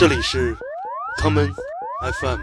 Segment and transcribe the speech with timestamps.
[0.00, 0.56] 这里是
[1.22, 1.52] common
[2.00, 2.38] FM。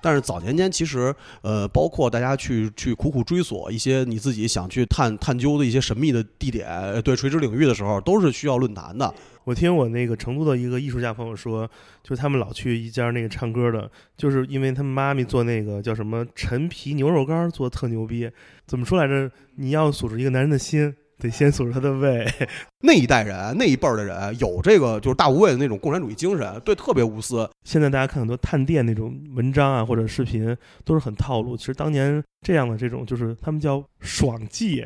[0.00, 9.12] 但是早年间，其实呃，包括大家去去苦苦追索一些你自己想去探探究的一些神秘的地点，对垂直领域的时候，都是需要论坛的。
[9.44, 11.68] 我听我那个成都的一个艺术家朋友说，
[12.02, 18.30] 就是他们老去一家那个唱歌的，就是因为他们妈咪做那个叫什么陈皮牛肉干做的特牛逼。
[18.66, 19.30] 怎么说来着？
[19.56, 20.94] 你要锁住一个男人的心。
[21.18, 22.26] 得先锁住他的胃。
[22.82, 27.48] 那一代人，那一辈儿的人有这个就是大无畏的那种共产主义精神，对，特别无私。
[27.62, 31.56] 现在大家看很多探店那种文章啊，或者视频，都是很套路。
[31.56, 34.82] 其实当年这样的这种，就是他们叫爽记。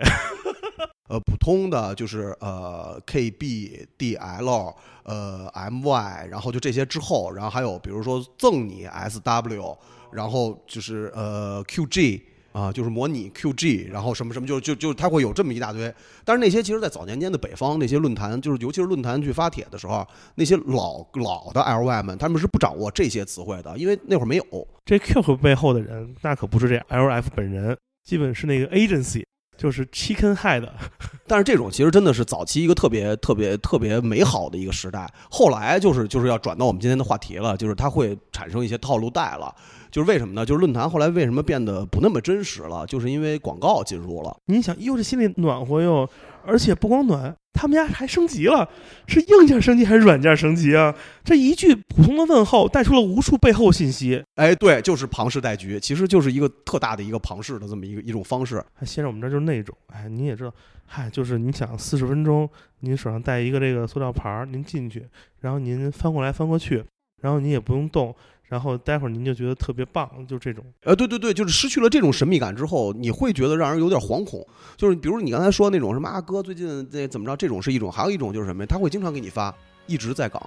[1.09, 4.75] 呃，普通的就是呃 KBDL，
[5.05, 9.77] 呃 MY，然后就这些之后，然后还有比如说赠你 SW，
[10.13, 12.21] 然后就是呃 QG。
[12.57, 15.95] 啊，就是模拟 QG，然后什么什么，就就就它会有这么一大堆。
[16.25, 20.03] 但是那些其实，在早年间的北方那些论坛，就是尤其是论坛去发帖的时候，
[20.37, 24.45] 那些老老的 LY 们，他们是不掌握这些词汇的，因为那会儿没有。
[24.87, 29.23] 这 QQ 背后的人，那可不是这 LF 本人，基本是那个 agency，
[29.57, 30.69] 就是 Chicken Head。
[31.27, 35.09] 但是这种其实真的是早期一个特别特别特别美好的一个时代。
[35.31, 39.55] 后来就是就是要转到我们今天的话题了，就是它会产生一些套路带了。
[39.91, 40.45] 就是为什么呢？
[40.45, 42.87] 就是论坛后来为什么变得不那么真实了？
[42.87, 44.37] 就是因为广告进入了。
[44.45, 46.09] 你想，哟，这心里暖和哟，
[46.47, 48.69] 而且不光暖，他们家还升级了，
[49.07, 50.95] 是硬件升级还是软件升级啊？
[51.25, 54.23] 这一句普通的问候带出了无数背后信息。
[54.37, 58.65] 哎，对，就是庞氏带局，其实就是一个特大的一个庞氏的这么一个一种方式。
[58.83, 60.53] 先生我们这就是那种，哎，你也知道，
[60.87, 62.49] 嗨，就是你想四十分钟，
[62.81, 65.07] 您手上带一个这个塑料盘儿，您进去，
[65.41, 66.85] 然后您翻过来翻过去，
[67.21, 68.15] 然后你也不用动。
[68.49, 70.65] 然后待会儿您就觉得特别棒，就这种。
[70.85, 74.47] 呃，对对对，就是失去了这种神秘感之后，你会觉得让人有点惶恐。
[74.77, 78.67] 就是比如你刚才说那种什么阿哥最近这怎么着，这种是一种；还有一种就是什么呀？
[78.71, 79.53] 他会经常给你发
[79.89, 80.41] 一直在岗，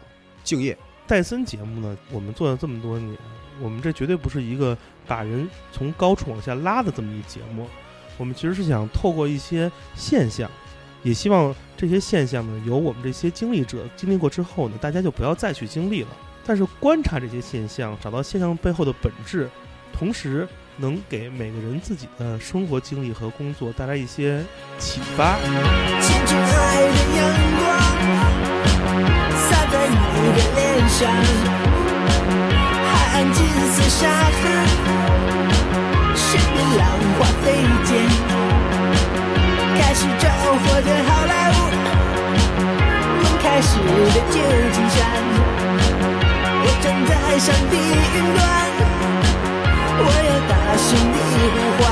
[0.46, 0.78] 敬业。
[1.06, 3.18] 戴森节目呢，我们做了这么多年，
[3.62, 7.68] 我们这绝对不是一个把人从高处往下拉的这么一节目。
[8.18, 10.50] 我们其实是想透过一些现象，
[11.04, 16.08] 也希望这些现象呢，由我们这些经历者经历过之后呢，大家就不要再去经历了。
[16.50, 19.48] 但是观察这些现象，找到现象背后的本质，
[19.94, 24.44] 同时能给每个人自己的生活经历和工作带来一些
[24.80, 25.38] 启发。
[26.02, 27.22] 青春爱的阳
[27.60, 27.70] 光
[29.38, 31.06] 洒在你的脸上，
[32.90, 34.10] 海岸金色沙
[34.42, 34.42] 滩，
[36.16, 36.82] 身边浪
[37.20, 38.10] 花飞溅，
[39.78, 41.54] 开始着火的好莱坞，
[43.22, 44.42] 梦开始的旧
[44.74, 44.98] 金山。
[47.06, 48.40] 在山顶云端，
[50.02, 51.16] 我要大声地
[51.54, 51.86] 呼唤。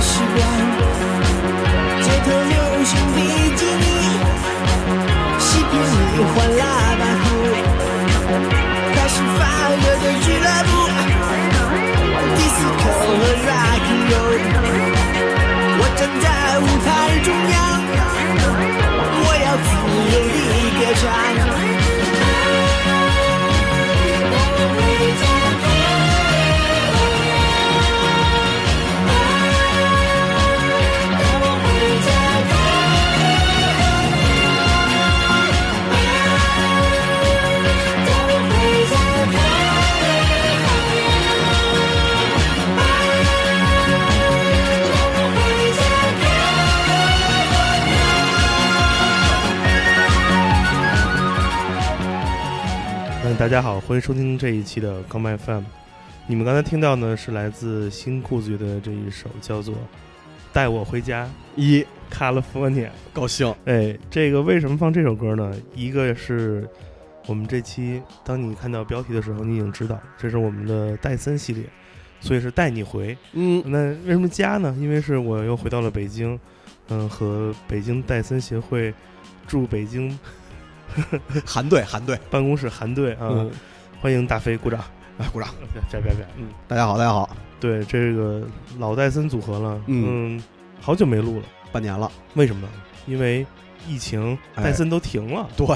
[0.00, 0.38] 时光
[2.02, 3.16] 街头流行比
[3.56, 3.84] 基尼，
[5.38, 6.62] 西片里换喇
[6.98, 7.26] 叭裤，
[8.94, 10.37] 开始发热的。
[53.38, 55.62] 大家好，欢迎收听这一期的高麦 FM。
[56.26, 59.74] 你们刚才听到呢，是来自新裤子乐队的这一首叫做
[60.52, 61.24] 《带我回家》
[61.54, 63.54] 一 California，高兴。
[63.66, 65.54] 哎，这个为什么放这首歌呢？
[65.72, 66.68] 一个是
[67.28, 71.62] 我们这期，当你看到标题的时候，你已经知道这是我们的戴森系列，
[72.20, 73.16] 所以是带你回。
[73.34, 74.76] 嗯，那为什么家呢？
[74.80, 76.36] 因为是我又回到了北京，
[76.88, 78.92] 嗯，和北京戴森协会
[79.46, 80.18] 驻北京。
[81.44, 83.46] 韩队，韩队办公室，韩队啊！
[84.00, 84.80] 欢迎大飞，鼓掌。
[85.18, 85.48] 哎，鼓掌！
[85.90, 88.46] 别别别，嗯，大家好，大家好，对这个
[88.78, 90.42] 老戴森组合了，嗯嗯，
[90.80, 92.68] 好久没录了，半年了，为什么呢？
[93.06, 93.44] 因为
[93.88, 95.48] 疫情，哎戴森都停了。
[95.56, 95.66] 对，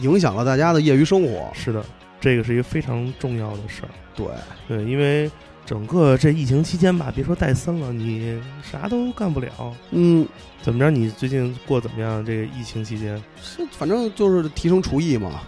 [0.00, 1.48] 影响了大家的业余生活。
[1.54, 1.84] 是的，
[2.20, 3.88] 这个是一个非常重要的事儿。
[4.16, 4.26] 对，
[4.66, 5.30] 对，因为
[5.70, 9.72] 整个这疫情期间吧，别说戴森了，你啥都干不了。
[9.92, 10.26] 嗯，
[10.60, 10.90] 怎么着？
[10.90, 12.26] 你最近过得怎么样？
[12.26, 15.42] 这个疫情期间，是反正就是提升厨艺嘛，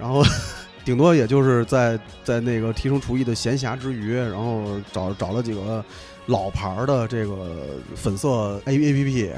[0.00, 0.24] 然后
[0.86, 5.84] 顶多也就是在在那个提升厨艺的闲暇之余，然后找找了几个
[6.24, 9.30] 老牌儿的这个粉色 A A P P，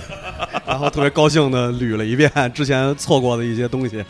[0.66, 4.02] 然后特别高兴的捋了一遍之前错过的一些东西。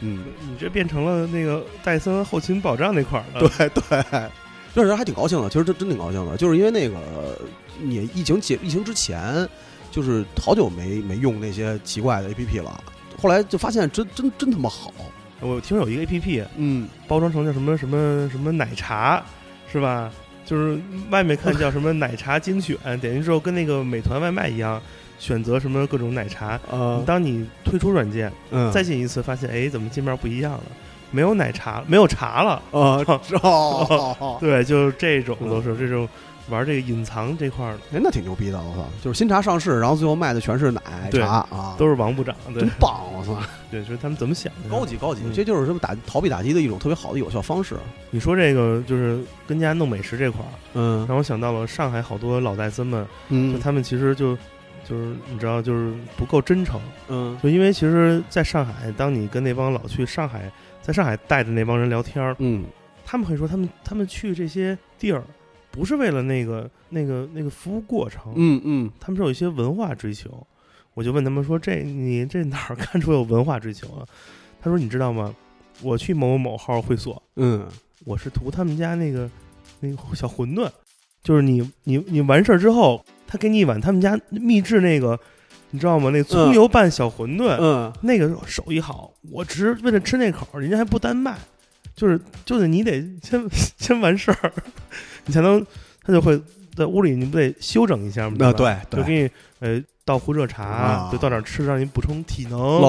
[0.00, 3.48] 嗯，你这变成了那个戴森后勤保障那块儿了。
[3.56, 4.28] 对对，
[4.74, 7.38] 那时候还挺高兴的，其实真真挺高兴的，就是因为那个
[7.80, 9.48] 你疫情解疫情之前，
[9.90, 12.82] 就是好久没没用那些奇怪的 A P P 了，
[13.20, 14.92] 后来就发现真真真他妈好。
[15.40, 19.22] 我听说有一个 A P P 嗯，包装成叫什么什么什么奶茶，
[19.70, 20.10] 是吧？
[20.44, 20.78] 就是
[21.10, 24.80] 外面看叫什么奶茶精选，点进去之后跟那个美团外卖一样，
[25.18, 26.60] 选择什么各种奶茶。
[26.70, 30.62] 呃，当你退出软件，嗯再进一次，发现哎，怎么界面不一样了？
[31.14, 32.60] 没有奶茶，没有茶了。
[32.72, 33.04] 呃，
[33.42, 36.08] 哦，对，就是这种嗯都是这种
[36.48, 38.84] 玩这个隐藏这块儿的，哎，那挺牛逼的，我操！
[39.00, 40.80] 就是新茶上市，然后最后卖的全是奶
[41.12, 42.34] 茶啊，都是王部长。
[42.52, 43.38] 对真棒，我操！
[43.70, 44.68] 对，就是他们怎么想的？
[44.68, 47.76] 高级高级，嗯这就是什么打逃避打击的一种特别好的有效方式。
[48.10, 54.36] 你说这个就是跟家弄美食这块儿，嗯让我想到了上海好多老戴森们，就嗯他们其实就
[54.86, 56.78] 就是你知道，就是不够真诚。
[57.08, 60.52] 嗯就因为其实在上海，当你跟那帮老去上海，
[60.84, 62.66] 在上海带着那帮人聊天儿，嗯
[63.06, 65.22] 他们会说他们他们去这些地儿，
[65.70, 70.46] 不是为了那个那个那个服务过程，嗯嗯他们是有一些文化追求。
[70.92, 74.06] 我就问他们说：“这你这哪儿 看出有文化追求啊？”
[74.62, 75.34] 他说：“你知道吗？
[75.82, 77.66] 我去某某某号会所，嗯
[78.04, 79.28] 我是图他们家那个
[79.80, 80.70] 那个小馄饨，
[81.22, 85.18] 就是你你你完事儿之后，他给你一碗他们家秘制那个，
[85.74, 86.10] 你知道吗？
[86.10, 87.92] 那葱油拌小馄饨，嗯。
[88.02, 91.36] 那个手艺好，我只是为了吃那口，人家还不单卖，
[91.96, 93.44] 就是就是你得先
[93.76, 94.52] 先完事儿，
[95.26, 95.66] 你才能
[96.04, 96.40] 他就会
[96.76, 98.36] 在屋里你不得休整一下吗？
[98.38, 101.08] 对对，就给你呃倒壶热茶，啊。
[101.10, 102.80] 就到哪儿吃，让你补充体能。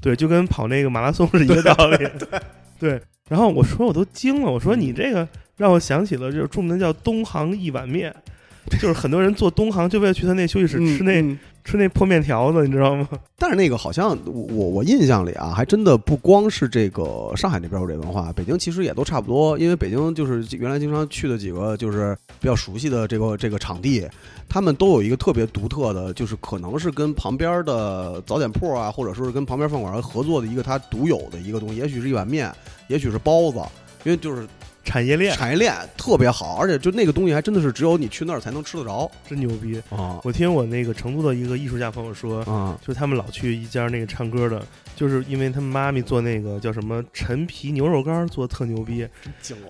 [0.00, 2.08] 对，就跟跑那个马拉松是一个道理。
[2.78, 2.98] 对
[3.28, 5.28] 然后我说我都惊了，我说你这个
[5.58, 8.14] 让我想起了就是著名的叫东航一碗面，
[8.80, 13.08] 就是很多人做东航就为了去他那休息室吃那、嗯吃那破面条子，你知道吗？
[13.36, 19.58] 但是那个好像我我印象里啊，还真的不光是这个上海那边有这文化，北京其实也都差不多。
[19.58, 24.08] 因为北京就是原来经常去的几个就是比较熟悉的这个这个场地，
[24.48, 32.48] 他们都有一个特别独特的，就是可能是跟旁边的早点铺啊，或者说是跟旁边饭馆合作的一个它独有的一个东西，也许是一碗面，
[32.86, 33.58] 也许是包子，
[34.04, 34.46] 因为就是
[34.86, 39.82] 产业链产业链特别好，而且就那个东西还真的是只有你去那儿才能吃得着真牛逼！
[39.90, 49.06] 啊我听我那个成都的一个艺术家朋友说，啊就是他们老去一家那个唱歌的，就是因为他们妈咪做那个叫什么陈皮牛肉干做的特牛逼，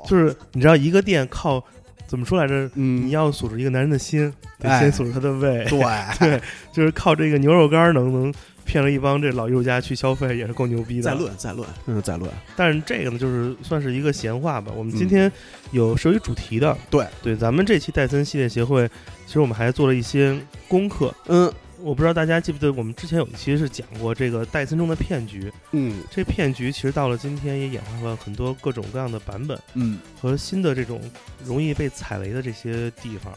[0.07, 1.65] 就是你知道一个店靠
[2.07, 2.71] 怎么说来着？
[2.75, 5.65] 嗯你要锁住一个男人的心，得哎先锁住他的胃。
[5.71, 5.81] 对
[6.21, 6.41] 对，
[6.73, 8.35] 就是靠这个牛肉干儿能能
[8.67, 11.03] 骗了一帮这老艺术家去消费，也是够牛逼的。
[11.03, 12.31] 再论再论，真是再论。
[12.57, 14.73] 但是这个呢，就是算是一个闲话吧。
[14.77, 15.33] 我们今嗯天
[15.71, 18.87] 有是有主题的，对对，咱们这期戴森系列协会，
[19.27, 20.39] 其实我们还做了一些
[20.69, 21.15] 功课。
[21.29, 25.53] 嗯我不知道大家记不记得，我们之前有一期是讲过这个戴森中的骗局。
[25.73, 31.01] 嗯这骗局其实到了今天也演化了很多各种各样的版本嗯和新的这种
[31.45, 33.33] 容易被踩雷的这些地方。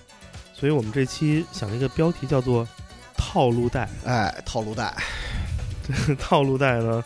[0.53, 2.67] 所以我们这期想了一个标题叫做
[3.19, 3.87] “套路贷”。
[4.05, 4.95] 哎，套路贷，
[6.07, 7.03] 这 套路贷呢，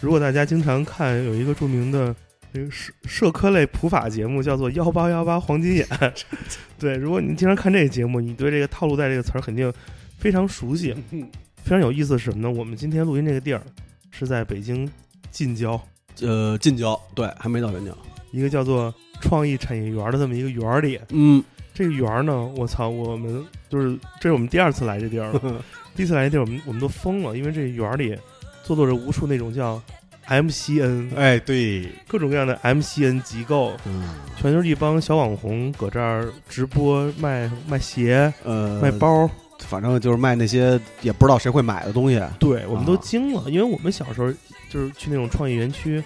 [0.00, 2.14] 如果大家经常看有一个著名的
[2.52, 5.86] 这个社社科类普法节目，叫做《幺八幺八黄金眼》
[6.78, 9.72] 对，如果你经常看这个节目，你对这个套路贷这个词儿肯定
[10.18, 10.94] 非常熟悉。
[11.10, 11.26] 嗯
[11.64, 12.50] 非常有意思的是什么呢？
[12.54, 13.62] 我们今天录音这个地儿
[14.10, 14.86] 是在北京
[15.30, 15.80] 近郊
[16.20, 17.96] 呃，近郊，对，还没到远郊。
[18.32, 21.00] 一个叫做创意产业园的这么一个园儿里。
[21.08, 21.42] 嗯，
[21.74, 25.62] 这个园儿呢，我操，我们就是这是我们第二次来这地儿了。
[25.94, 28.16] 第一次来这地儿，我们我们都疯了，因为这园儿里
[28.62, 29.80] 坐落着无数那种叫
[30.28, 39.28] MCN，哎，对，各种各样的 MCN 机构，嗯，全都是一帮小网红搁这儿直播卖卖鞋、呃，卖包。
[39.60, 42.20] 反正就是卖那些也不知道谁会买的东西。
[42.38, 44.30] 对，我们都啊惊了，因为我们小时候
[44.68, 46.02] 就是去那种创意园区，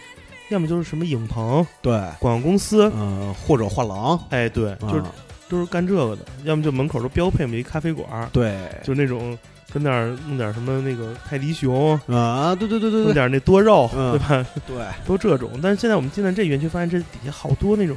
[0.51, 5.13] 要么就是什么影棚、对，广告公司，呃，或者画廊，哎，对，就是啊
[5.49, 9.37] 都是干这个的，要么就门口都标配么一咖啡馆儿，对，就那种
[9.73, 14.47] 跟那儿弄点什么那个泰迪熊，啊，对对对对对弄点那多肉，嗯对吧？
[14.67, 14.76] 对，
[15.07, 15.50] 都这种。
[15.62, 17.97] 但是现在我们进了这园区，发现这底下好多那种，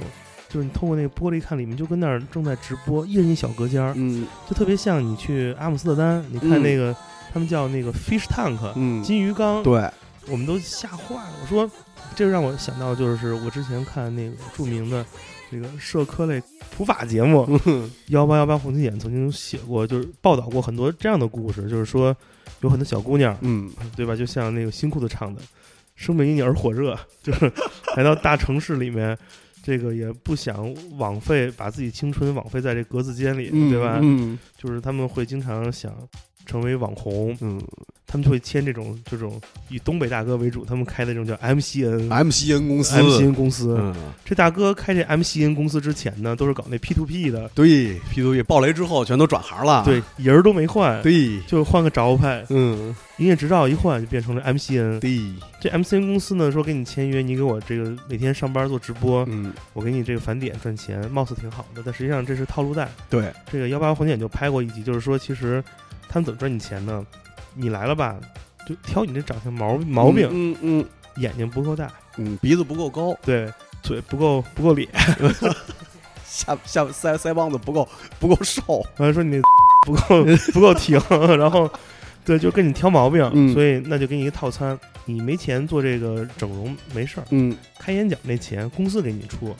[0.49, 6.95] 就是你透过那个玻璃看，里面就跟那儿正在直播，一人一小隔间儿，嗯就特别像你去阿姆斯特丹，你看那个、
[7.33, 9.89] 他们叫那个 fish tank，、嗯，金鱼缸，对，
[10.27, 11.33] 我们都吓坏了。
[11.41, 11.69] 我说，
[12.15, 15.05] 这让我想到就是我之前看那个著名的
[15.51, 22.15] 这个社科类普法节目嗯幺八幺八黄金眼曾经写过，就是报道过很多这样的故事，就是说
[22.61, 24.15] 有很多小姑娘，嗯对吧？
[24.15, 25.41] 就像那个新裤子唱的，
[25.95, 27.51] 生命因你而火热，就是
[27.97, 29.17] 来到大城市里面。
[29.63, 33.99] 这个也不想枉费，把自己青春枉费在这格子间里，嗯，对吧？
[34.01, 35.95] 嗯就是他们会经常想
[36.45, 37.61] 成为网红，嗯。
[38.07, 42.97] 他们就会签这种这种以东北大哥为主，他们开的这种叫 MCN，MCN 公司。
[42.97, 43.77] MCN 公司。
[43.79, 43.95] 嗯，
[44.25, 52.93] 这大哥开这 MCN 公司之前呢，都是搞那 P to P 的，对，P to P 爆雷之后全都转行了，对，人儿都没换，对，就换个招牌，嗯。
[53.17, 54.99] 营业执照一换就变成了 MCN。
[54.99, 55.21] 对，
[55.61, 59.53] 这 MCN 公司呢说给你签约，你给我这个每天上班做直播，嗯。
[59.71, 62.89] 我给你这个返点赚钱，貌似挺好的，但实际上这是套路贷。
[63.09, 65.63] 对，这个幺八黄金眼就拍过一集，就是说其实
[66.11, 67.05] 他们怎么赚你钱呢？
[67.53, 68.17] 你来了吧，
[68.67, 70.85] 就挑你这长相毛毛病，嗯嗯。
[71.17, 73.51] 眼睛不够大，嗯，鼻子不够高，对，
[73.83, 74.87] 嘴不够不够咧，
[76.25, 77.85] 下下腮腮帮子不够
[78.17, 79.41] 不够瘦，完了说你那
[79.85, 80.97] 不够不够挺，
[81.37, 81.69] 然后
[82.23, 83.53] 对，就跟你挑毛病，嗯。
[83.53, 89.53] 所以那就给你一个套餐，你没钱做这个整容没事儿，嗯，开眼角那钱公司给你出，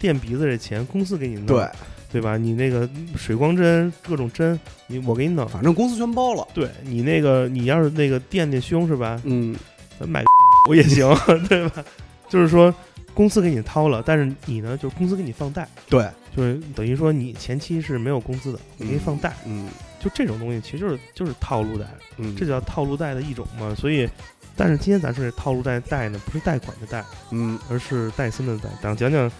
[0.00, 1.68] 垫鼻子这钱公司给你弄，对，
[2.16, 2.38] 对吧？
[2.38, 9.20] 你那个水光针各种针，你我给你弄，反正公司全包了，对你那个你要是那个垫垫胸是吧？
[9.24, 9.54] 嗯
[10.00, 10.26] 咱买个
[10.70, 11.06] 我也行，
[11.46, 11.84] 对吧？
[12.30, 12.74] 就是说
[13.12, 19.68] 公司给你掏了，但是你呢，就是公司给你放贷，对，就是等于说你前期是没有工资的，我给你放贷，嗯
[20.00, 21.84] 就这种东西其实就是就是套路贷，
[22.16, 23.74] 嗯，这叫套路贷的一种嘛。
[23.74, 24.08] 所以，
[24.56, 28.70] 但是今天咱说这套路贷贷呢，不是贷款的贷，嗯而是戴森的贷。
[28.82, 29.30] 咱讲讲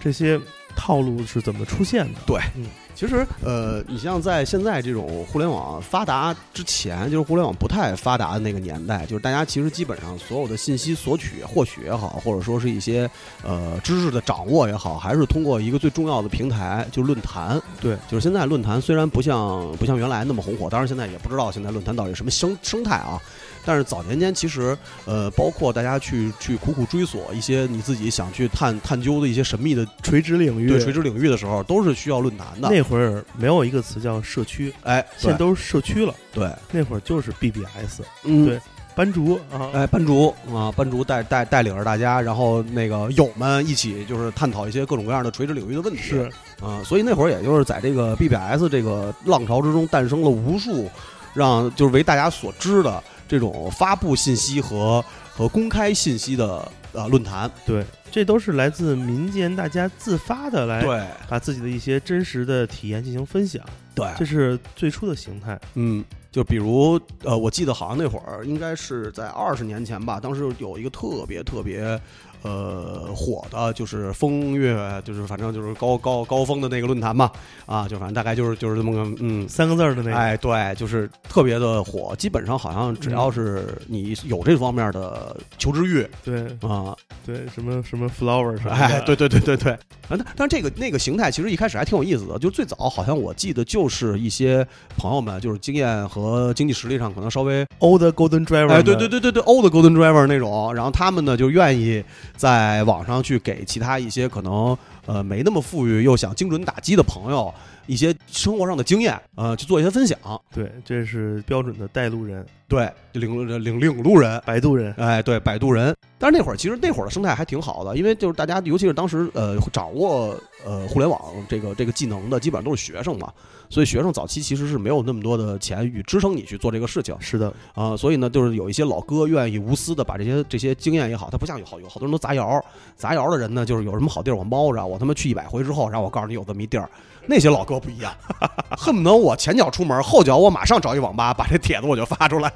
[0.00, 0.40] 这些
[0.76, 2.18] 套路是怎么出现的。
[2.26, 13.10] 对嗯，其实，呃，你像在现在这种互联网发达之前，就是互联网不太发达的那个年代，就是大家其实基本上所有的信息索取、获取也好，或者说是一些
[13.42, 17.60] 呃知识的掌握也好，还是通过一个最重要的平台，就是论坛。
[17.80, 23.20] 对，就是现在论坛虽然不像不像原来那么红火，当然现在也不知道现在论坛到底什么生生态啊。
[23.64, 32.68] 但是早年间其实，呃，包括大家去去苦苦追索一些你自己想去探探究的一些神秘的垂直领域，对垂直领域的时候，都是需要论坛的。
[32.70, 36.14] 那会儿没有一个词叫社区，哎，现在都是社区了。
[36.32, 38.60] 对，那会儿就是 BBS 嗯对
[38.94, 46.02] 班主啊，哎，班主啊，班主带带带领着大家，然后那个友们一起就是探讨一些各种各样的垂直领域的问题。
[46.02, 50.90] 是啊，所以那会儿也就是在这个 BBS 这个浪潮之中，诞生了无数
[51.32, 53.02] 让就是为大家所知的
[53.32, 55.02] 这种发布信息和
[55.34, 57.50] 和公开信息的呃论坛。
[57.64, 65.58] 对，这都是来自民间大家自发的来对把自己的一些真实的体验进行分享，对，这是最初的形态。
[65.76, 71.98] 嗯，就比如呃，我记得好像那会儿应该是在二十年前吧，当时有一个特别特别
[72.42, 77.30] 呃火的，就是风月，就是反正就是高高高峰的那个论坛嘛，
[77.66, 79.48] 啊，就反正大概就是就是这么个嗯。
[79.48, 86.96] 三个字儿的那个，哎，对，就是特别的火，基本上好像只要是你有这方面的求知欲对啊，
[87.26, 102.02] 对，什么什么 flower 什么，哎，对对对对对，啊，但但这个那个形态其实一开始还挺有意思的，就最早好像我记得就是一些朋友们就是经验和经济实力上可能稍微 old golden driver，哎，对对，对对对，old golden driver 那种，然后他们呢就愿意
[102.42, 107.54] 在网上去给其他一些可能呃没那么富裕又想精准打击的朋友
[107.86, 110.18] 一些生活上的经验，呃，去做一些分享。
[110.54, 115.94] 对，这是标准的带路人，对，领领领路人，摆渡人，哎，对，摆渡人。
[116.18, 123.32] 但是那会儿其实那会儿的生态还挺好的，因为就是大家，尤其是当时呃掌握呃互联网这个这个技能的，基本上都是学生嘛，
[123.68, 127.16] 所以学生早期其实是没有那么多的钱与支撑你去做这个事情。
[127.18, 136.88] 是的，啊、所以呢，就是有一些老哥愿意无私的把这些这些经验也好，他不像有好有好多人都砸窑，砸窑的人呢，就是有什么好地儿我猫着，我他妈去一百回之后，然后我告诉你有这么一地儿，
[137.26, 138.12] 那些老哥不一样，
[138.76, 142.52] 恨不得我前脚出门，后脚我马上找一网吧，把这帖子我就发出来，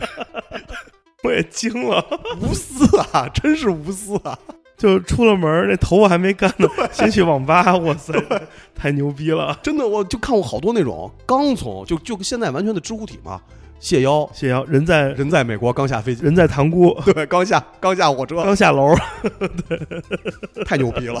[1.22, 2.04] 我也惊了，
[2.40, 4.38] 无私啊，真是无私啊！
[4.78, 8.14] 就出了门儿，那头发还没干呢，先去网吧，哇塞，
[8.74, 9.58] 太牛逼了！
[9.62, 13.38] 真的，我就看过好多那种刚从就就现在完全的知乎体嘛，
[13.78, 14.26] 谢邀。
[14.32, 18.94] 谢邀，人在人在美国刚下飞机，人在塘沽，对，刚下刚下火车，刚下楼，
[19.68, 20.64] 对。
[20.64, 21.20] 太牛逼了。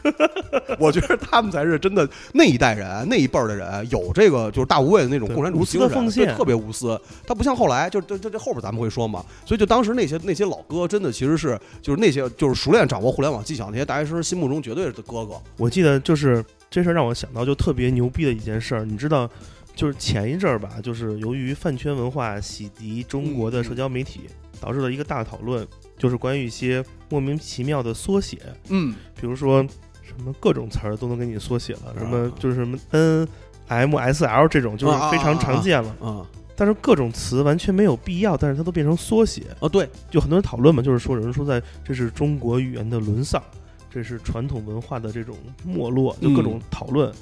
[0.78, 7.00] 我觉得他们才是真的那一代人那一辈儿的人有这个就是大无畏的那种共产主义的奉献对特别无私。
[7.26, 9.24] 他不像后来，就这这这后边咱们会说嘛。
[9.46, 15.34] 所以就当时那些那些老哥，真的其实是就是那些就是熟练掌握互联网技巧那些大学生心目中绝对是哥哥。
[15.56, 19.28] 我记得就是这事儿让我想到就特别牛逼的一件事儿，你知道，
[19.74, 24.22] 就是前一阵儿吧，就是由于饭圈文化洗涤中国的社交媒体，
[24.60, 28.38] 导致了一个大讨论，就是关于一些莫名其妙的缩写，
[28.68, 29.62] 嗯，比如说
[30.02, 32.32] 什么各种词儿都能给你缩写了，什么啊。
[32.38, 33.28] 就是什么 N
[33.68, 35.94] M S L 这种，就是非常常见了。
[36.00, 36.26] 啊
[36.60, 43.40] 但是各种词完全没有必要，但是它都变成缩写，啊，对，就很多人讨论嘛，就是说有人说在这是中国语言的沦丧，
[43.88, 47.12] 这是传统文化的这种没落，就各种讨论。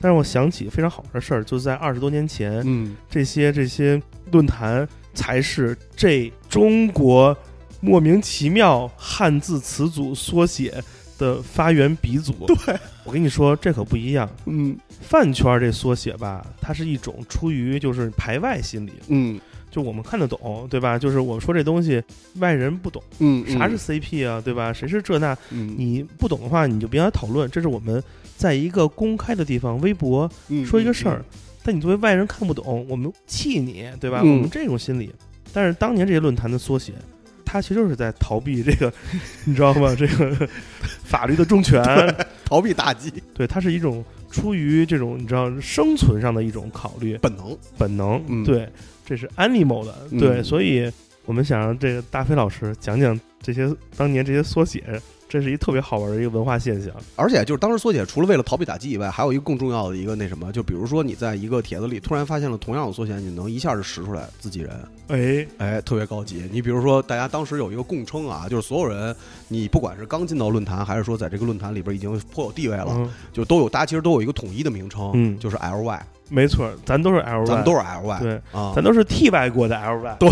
[0.00, 2.96] 但是我想起非常好玩的事儿，就在二十多年前，嗯。
[3.10, 4.00] 这些这些
[4.32, 7.36] 论坛才是这中国
[7.80, 10.82] 莫名其妙汉字词组缩写
[11.18, 12.32] 的发源鼻祖。
[12.46, 14.28] 对，我跟你说，这可不一样。
[14.46, 19.38] 嗯饭圈这缩写吧，它是一种出于就是排外心理，嗯
[19.70, 20.98] 就我们看得懂，对吧？
[20.98, 22.02] 就是我说这东西
[22.38, 24.72] 外人不懂，嗯，啥是 CP 啊，对吧？
[24.72, 25.36] 谁是这那？
[25.50, 27.48] 嗯你不懂的话，你就别来讨论。
[27.50, 28.02] 这是我们
[28.36, 31.22] 在一个公开的地方，微博嗯说一个事儿，
[31.62, 34.22] 但你作为外人看不懂，我们气你，对吧？
[34.24, 35.12] 嗯我们这种心理。
[35.52, 36.94] 但是当年这些论坛的缩写，
[37.46, 38.92] 它其实就是在逃避这个，
[39.46, 39.94] 你知道吗？
[39.96, 40.46] 这个
[41.04, 41.82] 法律的重拳，
[42.44, 47.16] 逃避打击对，他是一种出于这种你知道生存上的一种考虑。
[47.22, 47.56] 本能。
[47.78, 48.44] 本能，嗯。
[48.44, 48.68] 对，
[49.06, 50.44] 这是 animal 的，对，嗯。
[50.44, 50.90] 所以
[51.24, 54.82] 我们想让这个大飞老师讲讲这些当年这些缩写，
[55.28, 56.92] 这是一特别好玩的一个文化现象。
[57.16, 66.48] 而且就是当时缩写，除了为了逃避打击以外，还有一个更重要的一个那什么，就比如说你在一个帖子里突然发现了同样的缩写，你能一下就识出来自己人，哎，哎，特别高级。
[66.50, 69.14] 你比如说，大家当时有一个共称啊，就是所有人，
[69.48, 75.36] 你不管是刚进到论坛，还是说在这个论坛里边已经颇有地位了，嗯，就都有大家其实都有一个统一的名称，嗯。
[75.38, 80.16] 就是 LY，没错，咱都是 L Y，咱们都是 LY，对，啊，咱都是 T Y 过的 L Y。
[80.18, 80.30] 对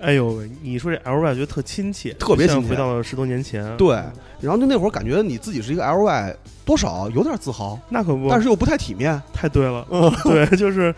[0.00, 2.68] 哎呦喂，你说这 L Y 觉得特亲切，特别亲切。
[2.68, 3.76] 回到了十多年前。
[3.76, 3.94] 对，
[4.40, 9.86] 然后就那会儿感觉你自己是一个 LY，多少有点自豪，那可不，但是又不太体面，太对了。
[9.90, 10.10] 嗯。
[10.24, 10.94] 对， 就是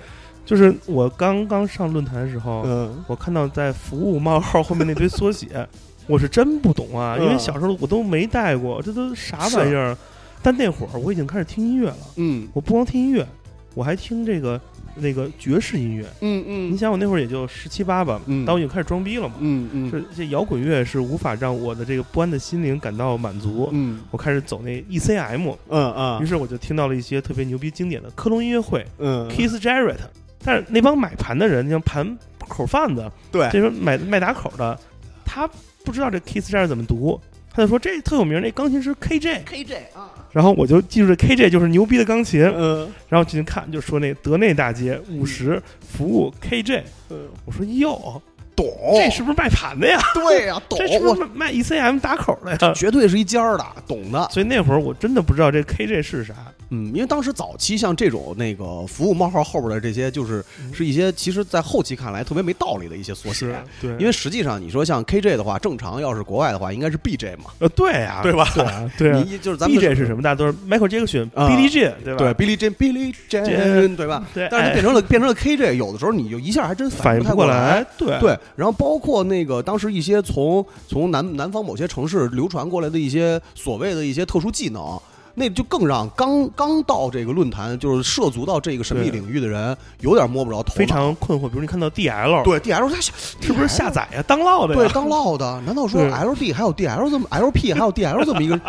[0.47, 3.05] 就是我刚刚上论坛的时候，嗯。
[3.07, 5.67] 我看到在服务冒号后面那堆缩写，
[6.07, 9.97] 我是真不懂啊，因为嗯小时候我都没带过，这都啥玩意儿？
[10.43, 12.49] 但那会儿我已经开始听音乐了，嗯。
[12.53, 13.27] 我不光听音乐，
[13.75, 14.61] 我还听这个
[14.95, 16.05] 那个爵士音乐。
[16.21, 16.73] 嗯嗯。
[16.73, 18.45] 你想，我那会儿也就十七八吧，嗯。
[18.45, 19.35] 但我已经开始装逼了嘛。
[19.41, 19.91] 嗯嗯。
[19.91, 23.69] 这这摇滚乐是无法让我的这个不安的心灵感到满足。
[23.73, 24.01] 嗯。
[24.11, 26.23] 我开始走那 ECM，嗯嗯。
[26.23, 29.99] 于是我就听到了一些特别牛逼经典的科隆音乐会、嗯，Kiss Jarrett。
[30.45, 33.49] 但是那帮买盘的人，像盘口贩子，对。
[33.53, 34.79] 这种买卖打口的，
[35.25, 35.49] 他
[35.85, 37.21] 不知道这 Kiss Jarrett 怎么读，
[37.53, 42.91] 他就说这特有名那钢琴师 KJ，KJ 啊，然后我就记住这 KJ 就是牛逼的钢琴，嗯。
[43.09, 48.21] 然后进去看就说那德内大街五十服务 KJ，嗯，我说哟，
[48.57, 50.01] 懂，这是不是卖盘的呀？
[50.15, 50.79] 对呀， 懂。
[50.79, 52.73] 这是不我是卖 ECM 打口的呀？
[52.75, 54.27] 绝对是一家儿的，懂的。
[54.31, 56.35] 所以那会儿我真的不知道这 KJ 是啥。
[56.75, 63.55] 嗯，因为当时早期像这种那个服务冒号后边的这些，就是嗯是一些其实，在后期看来特别没道理的一些缩写。
[63.81, 69.23] 对，因为实际上，你说像 KJ 的话，正常要是国外的话，应该是 BJ 嘛，呃对呀，对吧对啊，对啊。
[69.29, 70.23] 你就是咱们 BJ 是什么？
[70.23, 72.33] 大家都是 Michael Jackson、啊 Billie Jean，对吧？
[72.33, 74.27] 对 Billy Jean，Billy Jean，对吧？
[74.33, 84.99] 对，但是它哎变成了变成了 KJ，有的时候你就一下还真反应应不太过来，对对，然后包括那个当时一些从从南南方某些城市流传过来的一些所谓的一些特殊技能，
[85.35, 90.79] 那就更让刚刚到这个论坛就是涉足到这个神秘领域的人有点摸不着头脑。
[90.79, 91.49] 非常困惑。
[91.49, 94.23] 比如你看到 DL，对 DL 它是不是下载呀？
[94.27, 94.81] 当烙的呀？
[94.81, 95.61] 对当烙的？
[95.67, 98.61] 难道说 LD 还有 DL 这么 LP 还有 DL 这么一个？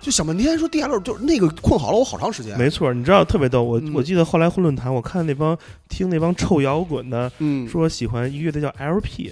[0.00, 2.56] 就想半天说 DL 就是那个困好了我好长时间。
[2.58, 3.62] 没错，你知道特别逗。
[3.62, 5.56] 我嗯我记得后来混论坛，我看那帮
[5.88, 9.30] 听那帮臭摇滚的嗯，说喜欢一乐队叫 LP，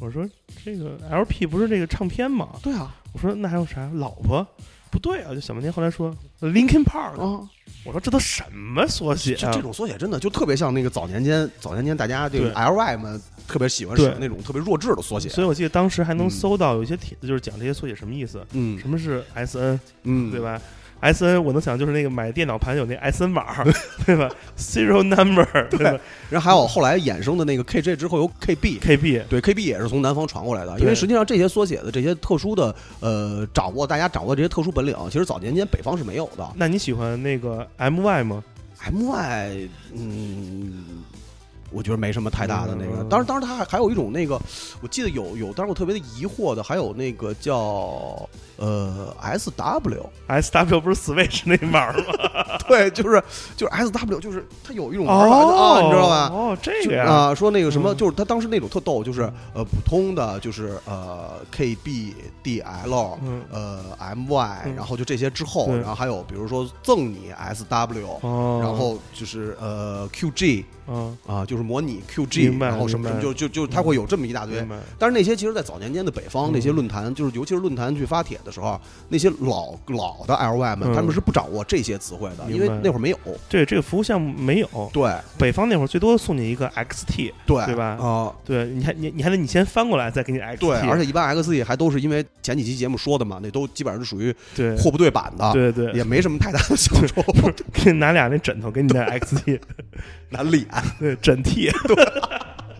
[0.00, 0.28] 我说
[0.64, 2.48] 这个 LP 不是这个唱片吗？
[2.62, 3.90] 对啊我说那还有啥？
[3.94, 4.46] 老婆？
[4.90, 5.72] 不对啊，就想半天。
[5.72, 7.48] 后来说 Linkin Park，啊，
[7.84, 9.38] 我说这都什么缩写啊？
[9.40, 15.28] 这这种缩写真的就特别像那个早年间早年间大家这个 LY 们特别喜欢使对的那种特别弱智的缩写。
[15.28, 20.60] 所以我记得当时还能嗯搜到有一些帖子，就是讲这些缩写什么意思，嗯什么是 SN，嗯，对吧
[21.00, 23.64] ？S N 我能想就是那个买电脑盘有那 S N 码，
[24.06, 30.78] 对吧？Serial number，对吧然后还有后来衍生的那个 KJ 之后有 KB，？K B 对 KB 也是从南方传过来的。
[30.78, 36.48] 因为实际上这些缩写的这些特殊的呃掌握，大家掌握这些特殊本领，其实早年间北方是没有的。
[36.54, 38.44] 那你喜欢那个 M Y 吗
[38.90, 41.04] ？MY，嗯，
[41.70, 43.02] 我觉得没什么太大的那个。
[43.02, 44.40] 嗯当然，当然，他还还有一种那个，
[44.82, 52.58] 我记得有有，当时我特别的疑惑的，还有那个叫呃 S W，S W 不是 Switch 那码儿吗？
[52.68, 53.22] 对，就是
[53.56, 56.28] 就是 S W，就是它有一种玩法啊，你知道吧？
[56.32, 57.96] 哦，这个呀，啊，说那个什么，嗯。
[57.96, 59.22] 就是他当时那种特逗，就是
[59.54, 63.42] 呃普通的就是呃 KB DL 嗯。
[63.50, 64.74] 呃 MY，嗯。
[64.76, 65.76] 然后就这些之后，对。
[65.78, 74.64] 然后还有比如说赠你 SW，哦，然后就是呃 QG 嗯，啊，就是模拟 QG，然后什么什么，就就就它会有这么一大堆
[74.98, 76.52] 但是那些其实，在早年间的北方嗯。
[76.52, 80.94] 那些论坛，就是尤其是论坛去发帖的时候，那些老老的 LY 们，嗯。
[80.94, 83.18] 他们是不掌握这些词汇的，因为那会儿没有。
[83.48, 85.10] 对这个服务项目没有，对。
[85.38, 97.22] 北方那会儿最多送你一个 XT，对对吧啊，对，你还你你还得你先翻过来再给你 XT，对，而且一般 XT 还都是因为前几期节目说的嘛，那都基本上是属于对货不对版的，对对，也没什么太大的享受，
[97.72, 99.58] 给你拿俩那枕头给你带 XT，
[100.28, 100.66] 难脸。
[100.98, 101.96] 对枕替，对，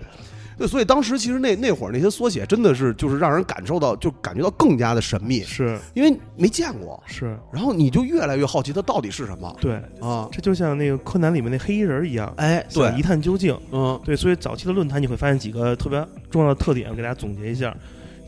[0.59, 10.29] 对所以当时其实那那会儿那些缩写真的是就是让人感受到，就感觉到更加的神秘，是因为没见过，是，然后你就越来越好奇它到底是什么对，啊？
[10.31, 13.59] 这就像那个柯南里面那黑衣人一样，哎，对一，探究竟。
[13.73, 17.75] 嗯对，所以早期的论坛你会发现几个特别重要的特点，我给大家总结一下。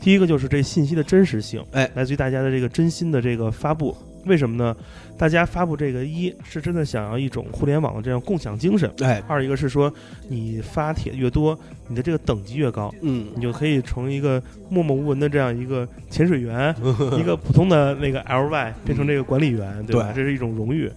[0.01, 3.97] 第一个就是这信息的真实性，哎来自于大家的这个真心的这个发布。
[4.25, 4.77] 为什么呢？
[5.19, 9.93] 大家发布这个一是真的想要一种互联网的这样共享精神，哎，二一个是说
[10.29, 11.59] 你发帖越多，
[11.89, 16.75] 你的这个等级越高，嗯你就可以从一个默默无闻的这样一个潜水员，
[17.19, 20.13] 一个普通的那个 LY 变成这个管理员，对吧？
[20.15, 20.91] 这是一种荣誉。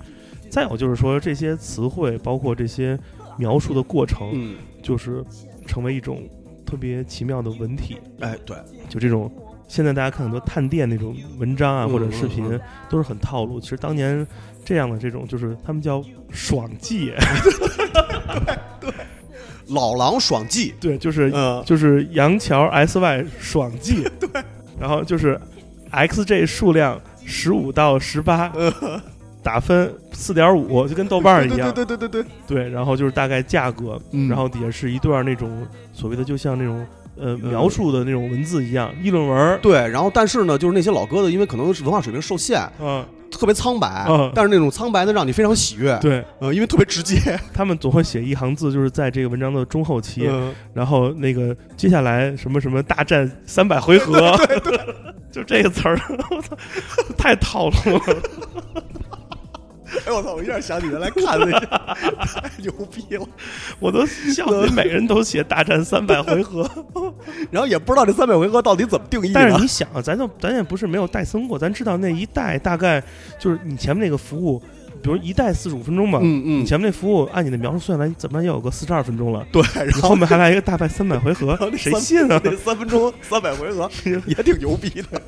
[0.49, 2.97] 再有就是说这些词汇，包括这些
[3.37, 5.23] 描述的过程，嗯，就是
[5.67, 6.23] 成为一种
[6.65, 7.97] 特别奇妙的文体。
[8.21, 8.55] 哎，对，
[8.87, 9.29] 就这种，
[9.67, 13.59] 现在大家看很多探店那种文章啊嗯或者视频嗯，都是很套路。
[13.59, 14.25] 其实当年
[14.63, 17.11] 这样的这种，就是他们叫爽记，
[19.67, 24.29] 老狼爽记，对，就是嗯，就是杨桥 SY 爽记， 对，
[24.79, 25.39] 然后就是
[25.91, 28.51] XJ 数量十五到十八，
[29.41, 34.27] 打分四点五，就跟豆瓣一样，对对对对对，对，然后就是大概价格，嗯。
[34.29, 36.85] 然后底下是一段那种所谓的就像那种
[37.17, 37.49] 呃嗯。
[37.49, 44.31] 描述的那种文字一样，议论文，对，然后但是呢，就是那些老哥的，因为可能是文化水平受限，嗯，特别苍白，嗯。
[44.35, 46.23] 但是那种苍白呢，让你非常喜悦，，对。
[46.39, 47.17] 呃，因为特别直接，
[47.53, 50.53] 他们总会写一行字，就是在这个文章的中后期，嗯。
[50.73, 54.79] 然后那个接下来什么什么大战三百回合， 对对。
[55.35, 55.99] 就这个词儿，
[56.31, 56.55] 我操，
[57.17, 58.01] 太套路了。
[60.05, 60.33] 哎我操！
[60.35, 63.25] 我一下想起原来看那个，太牛逼了。
[63.79, 66.69] 我都笑死，每人都写大战三百回合。
[67.51, 69.31] 然后也不知道这三百回合到底怎么定义。
[69.33, 73.01] 但是你想啊，咱就咱也不是没有代僧过，咱知道那一代大概
[73.39, 74.61] 就是你前面那个服务，
[75.01, 79.45] 比如一代四十五分钟嘛，嗯嗯，你前面那服务按你的描述算来，怎么也有个四十二分钟了。
[79.51, 82.39] 对，然后你后面还来一个大概三百回合谁信啊？
[82.43, 83.89] 那三分钟三百回合
[84.25, 85.21] 也挺牛逼的。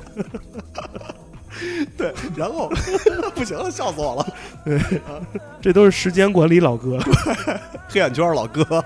[1.96, 2.70] 对，然后
[3.34, 4.26] 不行了，笑死我了。
[4.64, 5.00] 对
[5.60, 6.98] 这都是时间管理老哥。
[7.88, 8.84] 黑眼圈老哥。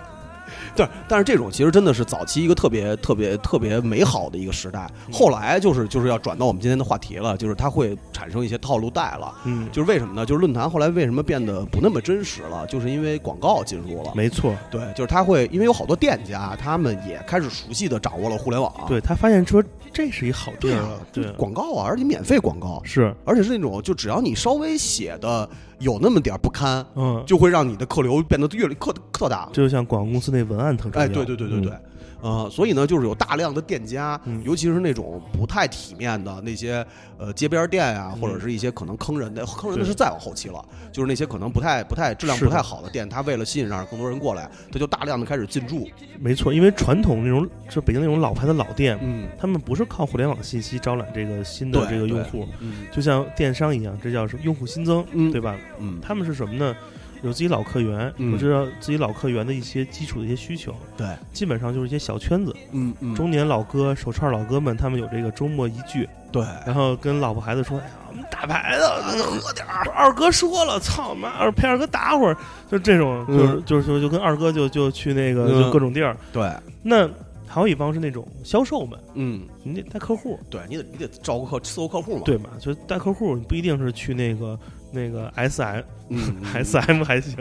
[0.74, 4.90] 对，但是这种其实真的是早期一个特别特别特别美好的一个时代。
[5.12, 9.34] 后来就是就是要转到我们今天的话题了，就是它会产生一些套路带了。
[9.44, 10.24] 嗯，就是为什么呢？
[10.24, 12.66] 就是论坛后来为什么变得不那么真实了？
[12.66, 14.12] 就是因为广告进入了。
[14.14, 14.54] 没错。
[14.70, 18.72] 对，就是他会因为有好多店家，他们也开始熟悉的掌握了互联网。
[18.88, 25.48] 对他发现说这是一好地儿啊，，对，广告啊，而且免费广告，是，而且是那种就只要你稍微写的
[25.82, 29.48] 有那么点儿不堪，嗯，就会让你的客流变得越来特特大。
[29.52, 31.06] 这就像广告公司那文案特重要。
[31.06, 31.80] 哎，对对对对对嗯，
[32.22, 36.86] 呃，所以呢，就是有大量的店家，嗯尤其是那种不太体面的那些
[37.18, 45.88] 呃街边店啊，嗯或者是一些可能坑人的，坑人的是再往后期了，就是那些可能不太不太质量不太好的店，他为了吸引让更多人过来，他就大量的开始进驻。
[46.20, 55.56] 没错，因为传统那种就北京那种老牌的老店，嗯他们不是靠互联网信息招揽这个新的这个用户，嗯就像电商一样，这叫什么用户新增，嗯对吧？
[55.80, 56.76] 嗯，他们是什么呢？
[57.22, 69.02] 有自己老客源，嗯我知道自己老客源的一些基础的一些需求，对，基本上就是一些小圈子，嗯嗯，中年老哥、手串老哥们，他们有这个周末一聚，对，然后跟老婆孩子说：“哎呀，我们打牌的，
[69.40, 72.36] 喝点儿。”二哥说了：“操妈，二陪二哥打会儿。”
[72.70, 76.16] 就这种，嗯就是就是就就跟二哥就就去那个嗯就各种地儿。
[76.32, 76.50] 对，
[76.82, 77.08] 那
[77.46, 82.48] 还有一帮是那种销售们，嗯，你得带客户，对你得你得照顾客伺候客户嘛。，对嘛？
[82.58, 84.58] 就带客户，你不一定是去那个
[84.92, 86.20] 那个 S M 嗯
[86.54, 87.36] S M 还行，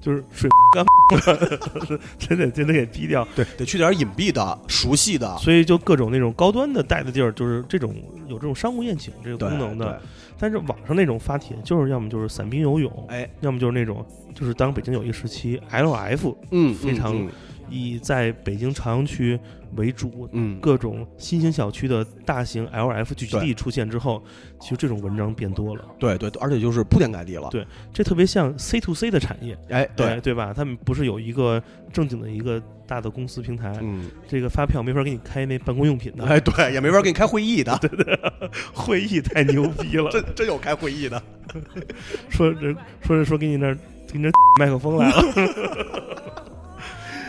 [0.00, 0.84] 就是水 干
[2.18, 3.26] 真得真得给逼掉。
[3.36, 7.94] 对，得去点隐蔽的、熟悉的，所以就各种那种高端的带的地儿，就是这种
[8.28, 10.00] 有这种商务宴请这个功能的。
[10.38, 14.04] 但是网上那种发帖，就是要么就是散兵游泳，哎，要么就是那种
[14.34, 17.28] 就是当北京有一个时期，LF 嗯，非常嗯
[17.68, 19.38] 以在北京朝阳区
[19.76, 24.22] 为主，嗯，各种新兴小区的大型 LF 聚集对地出现之后，
[24.60, 25.84] 其实这种文章变多了。
[25.98, 27.48] 对对，而且就是铺天盖地了。
[27.50, 30.52] 对这特别像 C to C 的产业，哎，对对吧？
[30.54, 38.18] 他们不是有一个正经的一个大的公司平台，嗯，这个发票没法给你开那办公用品的，哎，对，也没法给你开会议的， 对对
[38.72, 40.10] 会议太牛逼了。
[40.12, 41.22] 真真有开会议的。
[42.28, 43.74] 说这说这说给你那儿
[44.06, 46.25] 给你那儿麦克风来了，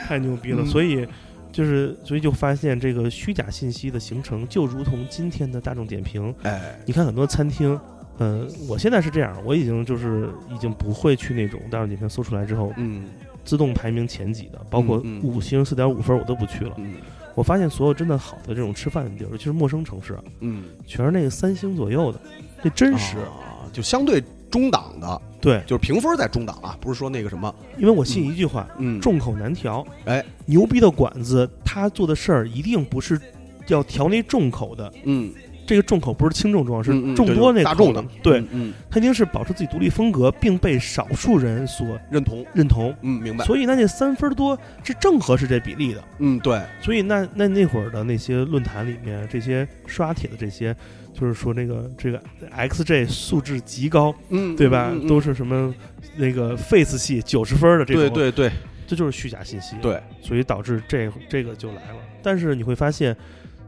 [0.07, 0.63] 太牛逼了。
[0.63, 1.05] 嗯所以
[1.51, 6.33] 就是所以就发现这个虚假信息的形成，就如同今天的大众点评。
[6.43, 7.79] 哎，你看很多餐厅，
[8.19, 13.05] 嗯，我现在是这样，我已经就是已经不会去那种大众点评搜出来之后嗯
[13.43, 16.73] 自动排名前几的，包括五星、四点五分我都不去了。
[16.77, 16.95] 嗯
[17.33, 22.19] 我发现所有真的好的这种吃饭的地儿，尤其是陌生城市啊，嗯，全是那个三星左右的，
[22.63, 23.17] 这真实。
[23.17, 29.85] 啊，就相对中档的，对，就是评分在中档啊，不是说那个什么，因为我信一句话，嗯，众口难调。
[30.05, 33.19] 哎，牛逼的馆子，他做的事儿一定不是
[33.67, 34.91] 要调那众口的。
[35.03, 35.31] 嗯，
[35.65, 38.73] 这个众口不是轻重重要，是众多那大众的，对，嗯，嗯。
[38.89, 42.95] 他一定是保持自己独立风格，并被少数人所认同，认同。
[43.01, 46.03] 嗯，明白，所以那那三分多是正合适这比例的。
[46.19, 50.75] 嗯，对，所以那那那会儿的那些论坛里面，这些刷帖的这些，
[51.19, 52.21] 就是说那个这个
[52.55, 54.89] XJ 素质极高，嗯，对吧？
[54.91, 55.73] 嗯嗯都是什么
[56.15, 58.51] 那个 Face 系九十分的这种，对对对
[58.85, 59.75] 这就是虚假信息。
[59.81, 61.99] 对，所以导致这这个就来了。
[62.21, 63.17] 但是你会发现，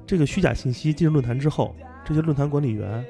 [0.06, 3.04] 这个虚假信息进入论坛之后，这些论坛管理员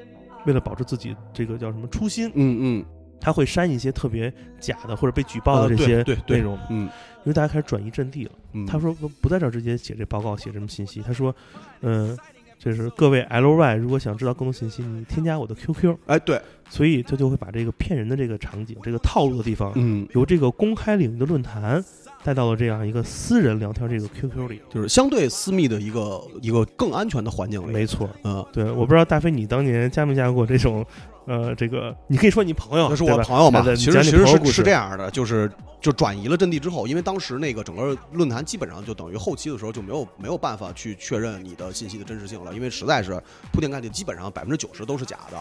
[0.46, 2.84] 为了保持自己这个叫什么初心，嗯嗯，
[3.20, 6.88] 他会删一些特别假的或者被举报啊的这些内容，嗯
[7.22, 8.30] 因为大家开始转移阵地了。
[8.54, 11.02] 嗯，他说不不在这儿直接写这报告，写什么信息？
[11.02, 11.34] 他说，
[11.82, 12.16] 嗯、
[12.62, 15.96] 就是各位 LY 如果想知道更多信息，你添加我的 QQ。
[16.06, 21.82] 哎，对，所以他就会把这个骗人的这个场景、这个套路的地方，嗯，由这个公开领域的论坛
[22.22, 24.60] 带到了这样一个私人聊天这个 QQ 里。
[24.68, 30.84] 就是相对私密的一个一个更安全的环境里，没错，嗯，对，我不知道大飞你当年加没加过这种，
[31.26, 43.20] 呃，这个你可以说你朋友，那是我朋友嘛来，来其实其实是是这样的，就是就转移了阵地之后，因为当时那个整个论坛基本上就等于后期的时候就没有没有办法去确认你的信息的真实性了，因为实在是
[43.52, 45.38] 铺天盖地，基本上百分之九十都是假的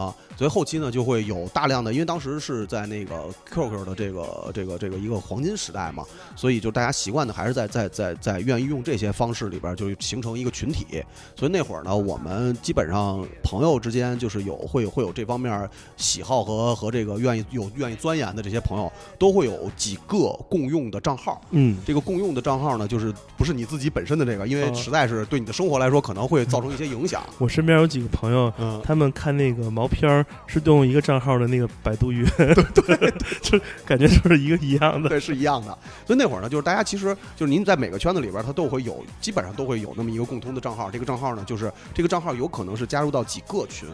[0.00, 6.04] 啊，所以后期呢就会有大量的，因为当时是在那个 QQ 的这个这个这个一个黄金时代嘛，
[6.36, 21.40] 所以就大家习惯的还是在在在在愿意用这些方式里边就形成一个群体，所以那会儿呢，我们基本上朋友之间就是有会会有这方面喜好和和这个愿意有愿意钻研的这些朋友，都会有几个共用的账号。
[21.52, 27.22] 嗯，这个共用的账号呢，就是不是你自己本身的这个，因为哦实在是对你的生活来说可能会造成一些影响。
[27.40, 32.54] 我身边有几个朋友，嗯，他们看那个毛片儿是用一个账号的那个百度云， 对
[32.98, 35.08] 对， 就感觉就是一个一样的。
[35.08, 35.76] 对，是一样的。
[36.06, 40.90] 所以那会儿呢，就是大家其实就是您在每个圈子里边，它都会有，基本上都会有那么一个共通的账号。
[40.90, 43.88] 这个账号呢，就是这个账号有可能是加入到几个群，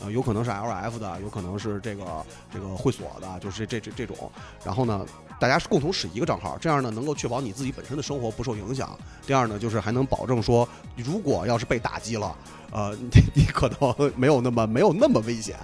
[0.00, 2.04] 呃，有可能是 LF 的，有可能是这个
[2.52, 4.30] 这个会所的，就是这这这这种。
[4.64, 5.04] 然后呢，
[5.40, 8.96] 大家是共同使一个账号，这样呢能够确保你自己本身的生活不受影响。
[9.26, 12.36] 第二呢，就是还能保证说，如果要是被打击了，
[12.70, 15.56] 呃，你 你可能没有那么没有那么危险。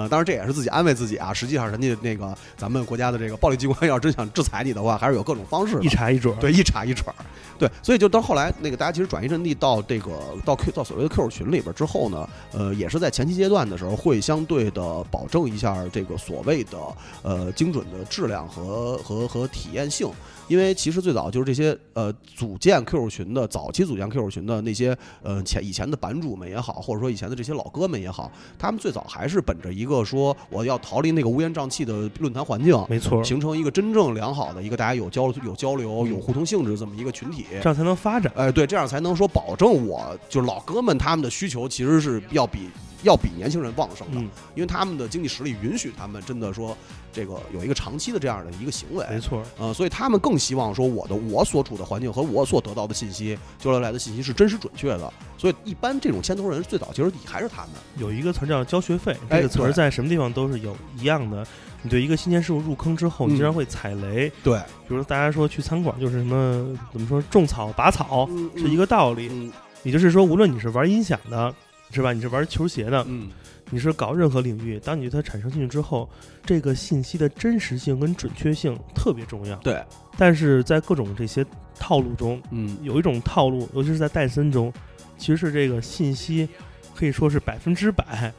[0.00, 1.30] 呃，当然这也是自己安慰自己啊。
[1.32, 5.84] 实际上，人家那个咱们国家的这个暴力机关 要真想制裁你的话，还是有各种方式的。
[5.84, 7.14] 一查一准儿，对，一查一准儿。
[7.58, 16.78] 对，所以就到后来，那个大家其实转移阵地到这个到 Q 到所谓的 QQ 群里边之后呢，呃，也是在前期阶段的时候，会相对的保证一下这个所谓的
[17.22, 20.10] 呃精准的质量和和和体验性。
[20.50, 37.46] 因为其实最早就是这些呃组建 QQ 群的早期组建 QQ 群的那些呃前以前的版主们也好，或者说以前的这些老哥们也好，他们最早还是本着一个说我要逃离那个乌烟瘴气的论坛环境，没错，形成一个真正良好的一个大家有交有交流、嗯有互通性质这么一个群体。
[37.62, 38.32] 这样才能发展。
[38.34, 42.68] 哎，对，这样才能说保证我就是老哥们他们的需求其实是要比
[43.02, 46.76] 要比年轻人旺盛的，嗯，因为他们的经济实力允许他们真的说
[47.12, 49.06] 这个有一个长期的这样的一个行为。
[49.10, 55.12] 没错，呃，所以他们更希望说我的我所处的环境和我所得到的信息交流来的信息是真实准确的。
[55.38, 57.70] 所以一般这种牵头人最早其实还是他们。
[57.96, 61.46] 有一个词儿叫交学费，哎这个词儿在什么地方都是有一样的。
[61.82, 64.30] 你对一个新鲜事物入坑之后，你嗯经常会踩雷。
[64.44, 69.50] 对，比如大家说去餐馆就是什么怎么说种草拔草是一个个道理，嗯
[69.82, 71.54] 也就是说，无论你是玩音响的，
[71.90, 72.12] 是吧？
[72.12, 73.30] 你是玩球鞋的，嗯
[73.72, 76.08] 你是搞任何领域，当你对它产生兴趣之后，
[76.44, 79.54] 这个信息的真实性跟准确性特别重要。
[79.58, 79.80] 对，
[80.18, 81.46] 但是在各种这些
[81.78, 84.72] 套路中，嗯有一种套路，尤其是在戴森中，
[85.16, 86.48] 其实是这个信息
[86.96, 88.32] 可以说是百分之百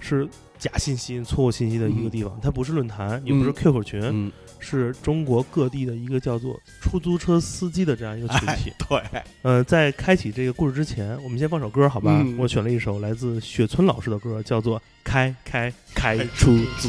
[0.00, 0.26] 是
[0.58, 2.38] 假信息、错误信息的一个地方。
[2.40, 8.72] 它不是论坛，也不是嗯 QQ 群，嗯，是中国各地的一个叫做出租车司机的这样一个群体。
[8.88, 9.02] 对，
[9.42, 12.20] 呃，在开启这个故事之前，我们先放首歌，好吧？
[12.24, 16.88] 嗯我选了一首来自雪村老师的歌，叫做《开开开出租》。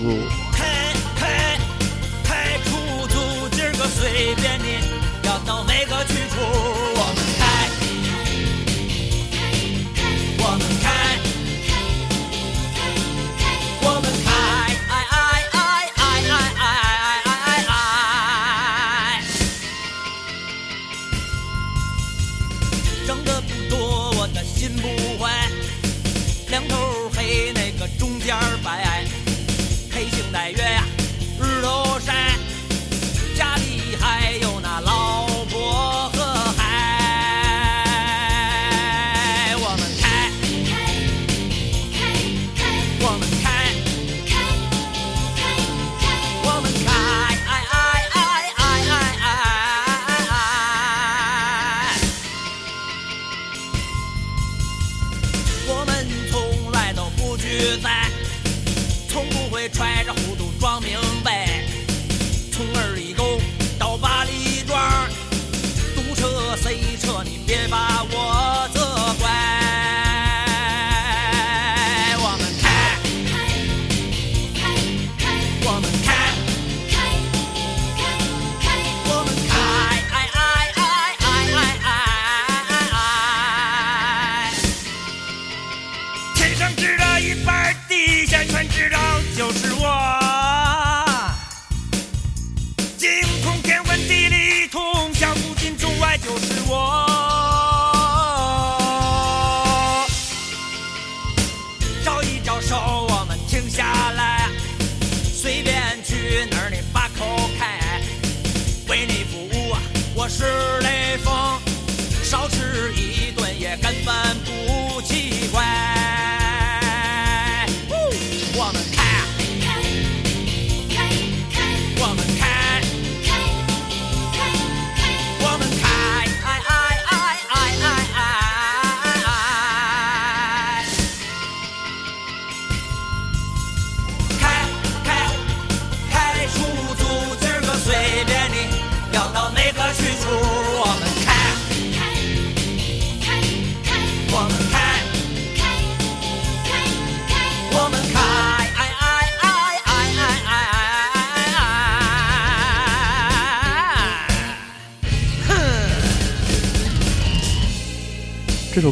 [0.51, 1.57] 开开
[2.23, 2.75] 开出
[3.07, 5.78] 租，今儿个随便你，要到哪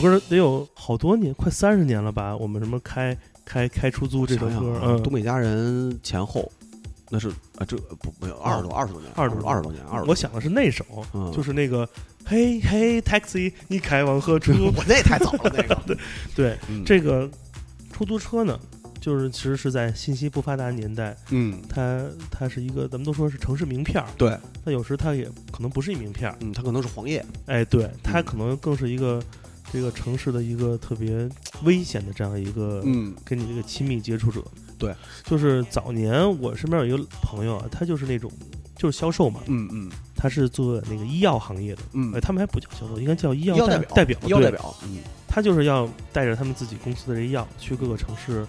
[0.09, 2.35] 歌得有好多年，快三十年了吧？
[2.35, 6.51] 我们什么开开开出租这首歌，东北家人前后，
[7.09, 11.87] 那是啊，这不没有二十多二十多年，二十多二十多年，二十多我想的是那首，嗯就是那个
[12.25, 14.51] 嘿嘿 taxi，你开往何处？
[14.75, 15.97] 我那也太早了，那个
[16.35, 17.29] 对，嗯这个
[17.91, 18.59] 出租车呢，
[18.99, 29.23] 就是其实是在信息不发达年代，嗯，它它是一个咱们都说是城市名片儿，对，但有时它也可能不是一名片儿，嗯，它可能是黄页，哎，对，它嗯可能更是一个
[29.71, 31.29] 这个城市的一个特别
[31.63, 33.13] 危险的这样一个嗯。
[33.23, 34.43] 跟你这个亲密接触者。
[34.77, 38.31] 对，就是早年我身边有一个朋友啊，他就是那种
[38.75, 39.91] 就是销售嘛，嗯嗯。
[40.15, 42.13] 他是做那个医药行业的，嗯。
[42.13, 43.89] 哎，，他们还不叫销售，应该叫医药代表。
[43.95, 44.97] 代表，对医药代表，嗯。
[45.27, 48.45] 他就是要带着他们自己公司的这个药去各个城市，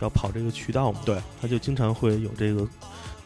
[0.00, 1.00] 要跑这个渠道嘛。
[1.04, 2.64] 对，他就经常会有这个，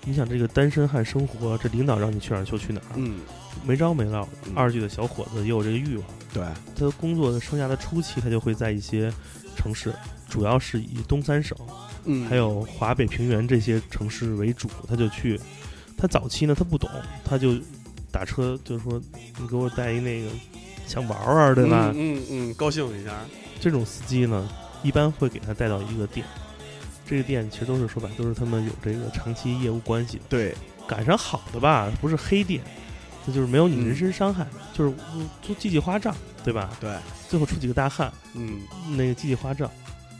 [0.04, 3.20] 你想这个单身汉生活，这领导让你去哪儿就去哪儿，嗯，
[3.64, 4.28] 没招没落。
[4.46, 9.12] 嗯二十岁的小伙子也有这个欲望，对，他工作的生涯的初期，他就会在一些
[9.56, 9.92] 城市，
[10.28, 11.56] 主要是以东三省
[12.04, 15.40] 嗯，还有华北平原这些城市为主，他就去。
[15.96, 16.90] 他早期呢，他不懂，
[17.24, 17.54] 他就
[18.10, 19.00] 打车，就是说
[19.38, 20.28] 你给我带一那个
[20.84, 21.92] 想玩玩，对吧？
[21.94, 23.12] 嗯嗯嗯，高兴一下，
[23.60, 24.48] 这种司机呢，
[24.82, 26.26] 一般会给他带到一个店，
[27.12, 30.22] 这个店其实都是说白了都是他们有这个长期业务关系的。
[30.30, 30.54] 对，
[30.88, 32.62] 赶上好的吧，不是黑店，
[33.26, 34.94] 那就是没有你人身伤害，就是
[35.42, 36.70] 做计计花账，对吧？
[36.80, 36.90] 对，
[37.28, 38.62] 最后出几个大汉，嗯
[38.96, 39.70] 那个计计花账。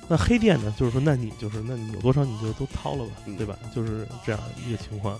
[0.06, 3.56] 那黑店呢，就是说，那你就是，那你有多少你就都掏了吧，嗯对吧？
[3.74, 5.18] 就是这样一个情况，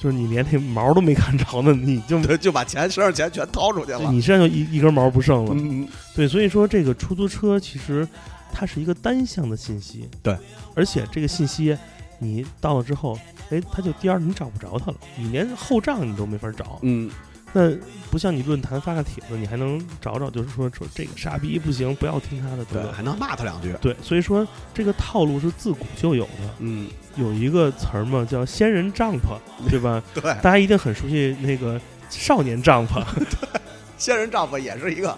[0.00, 5.52] 就是你连那毛都没看着呢，你就对，就把钱身上钱全掏出去了，你身上就一一根毛不剩了。
[5.54, 5.86] 嗯
[6.16, 8.08] 对，所以说这个出租车其实
[8.52, 10.36] 它是一个单向的信息，对，
[10.74, 11.76] 而且这个信息
[12.18, 13.18] 你到了之后，
[13.50, 16.78] 哎，它就颠儿，你找不着它了，你连后账你都没法找。
[16.82, 17.10] 嗯，
[17.52, 17.70] 那
[18.10, 22.82] 不像你论坛发个帖子，你还能找找，就是说说这个傻逼不行，不要听他的，对？
[22.92, 23.74] 还能骂他两句。
[23.80, 26.54] 对，所以说这个套路是自古就有的。
[26.60, 29.38] 嗯，有一个词儿嘛，叫“仙人帐篷”，
[29.68, 30.02] 对吧？
[30.14, 31.78] 对，大家一定很熟悉那个
[32.08, 33.04] 少年帐篷。
[33.98, 35.16] 仙人帐篷也是一个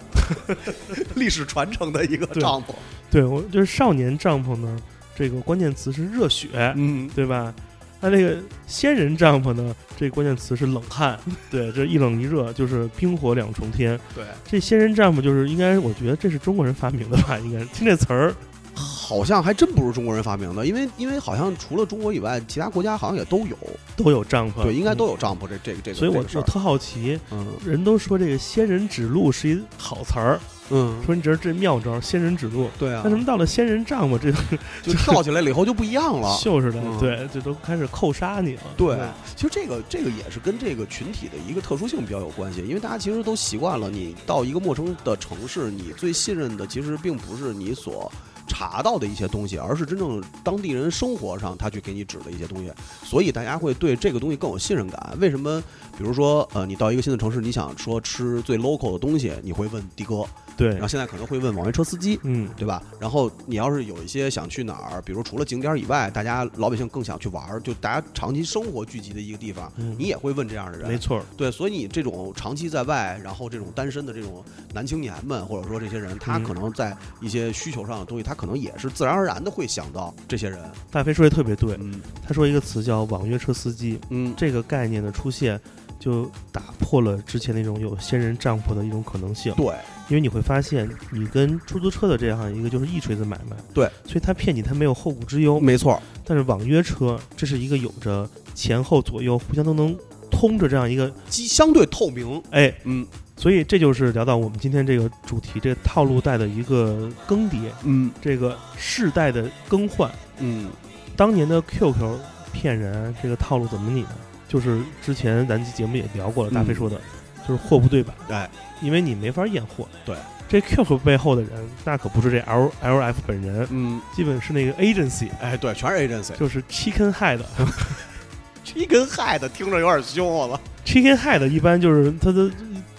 [1.15, 2.73] 历史传承的一个帐篷。
[3.11, 4.77] 对，我就是少年帐篷呢，
[5.15, 7.53] 这个关键词是热血，嗯，对吧？
[8.01, 11.19] 那这个仙人帐篷呢，这个关键词是冷汗。
[11.51, 13.99] 对，这一冷一热就是冰火两重天。
[14.15, 17.37] 对，这仙人帐篷就是应该，我觉得这是中国人发明的吧？
[17.39, 18.33] 应该听这词儿，
[18.79, 23.57] 好像还真不是中国人发明的，因为因为好像除了中国以外，其他国家好像也都有，
[23.95, 25.17] 都有帐篷，对，应该都有。
[25.17, 25.97] 帐篷这这个这个。
[25.97, 32.69] 所以我这个事儿我特好奇，嗯人都说这个仙人指路是一好词儿，嗯，说你这是这妙招，仙人指路。
[32.79, 34.31] 对啊为，什么到了仙人帐篷这
[34.81, 36.37] 就跳起来了以后就不一样了。
[36.41, 38.61] 就是的，嗯对，这都开始扣杀你了。
[38.77, 38.97] 对，
[39.35, 48.09] 其实这个这个也是跟这个群体的一个特殊性比较有关系，因为大家其实都习惯了，你到一个陌生的城市，你最信任的其实并不是你所
[48.49, 52.69] 查到的一些东西，而是真正当地人生活上他去给你指的一些东西，
[53.03, 55.17] 所以大家会对这个东西更有信任感。
[55.21, 55.63] 为什么？
[55.97, 60.25] 比如说，呃，你到一个新的城市，你想说吃最 local 的东西，你会问的哥，
[60.59, 62.83] 对然后，现在可能会问网约车司机，嗯，对吧？
[62.99, 70.87] 然后你要是有一些想去哪儿，比如除了景点以外，大家老百姓更想去玩儿，就大家长期生活聚集的一个地方，嗯你也会问这样的人。
[70.87, 74.43] 没错儿，对，所以你这种长期在外，然后这种单身的这种
[74.73, 80.59] 男青年们，或者说这些人，他嗯可能在一些需求上的东西，他可能也是自然而然的会想到这些人。
[80.91, 81.77] 大飞说的特别对。
[81.79, 85.59] 嗯他说一个词叫网约车司机，嗯，这个概念的出现，
[85.99, 89.53] 就打破了之前那种有仙人帐篷的一种可能性。
[89.55, 89.73] 对
[90.09, 95.59] 因为你会发现，你跟出租车的这样一个就是一锤子买卖，对，所以他骗你，他没有后顾之忧。
[95.59, 99.97] 没错，但是网约车，这是一个有着前后左右互相都能
[100.29, 101.47] 通着这样一个，机。
[101.47, 102.41] 相对透明。
[102.51, 103.07] 哎，嗯。
[103.37, 108.11] 所以这就是聊到我们今天这个主题，这个套路带的一个更迭，嗯。
[108.21, 110.11] 这个世代的更换。
[110.39, 110.69] 嗯。
[111.15, 112.17] 当年的 QQ
[112.51, 114.15] 骗人这个套路怎么拟呢？
[114.47, 116.99] 就是之前咱节目也聊过了，嗯大飞说的，
[117.47, 118.49] 就是货不对版，哎，
[118.81, 119.87] 因为你没法验货。
[120.05, 120.15] 对，
[120.47, 121.51] 这 QQ 背后的人，
[121.83, 126.35] 那可不是这 L L F 本人，嗯，基本是那个 agency，哎，对，全是 agency。
[126.37, 130.59] 就是 Chicken Head，Chicken Head，听着有点凶，我操。
[130.85, 132.49] Chicken Head 一般就是他的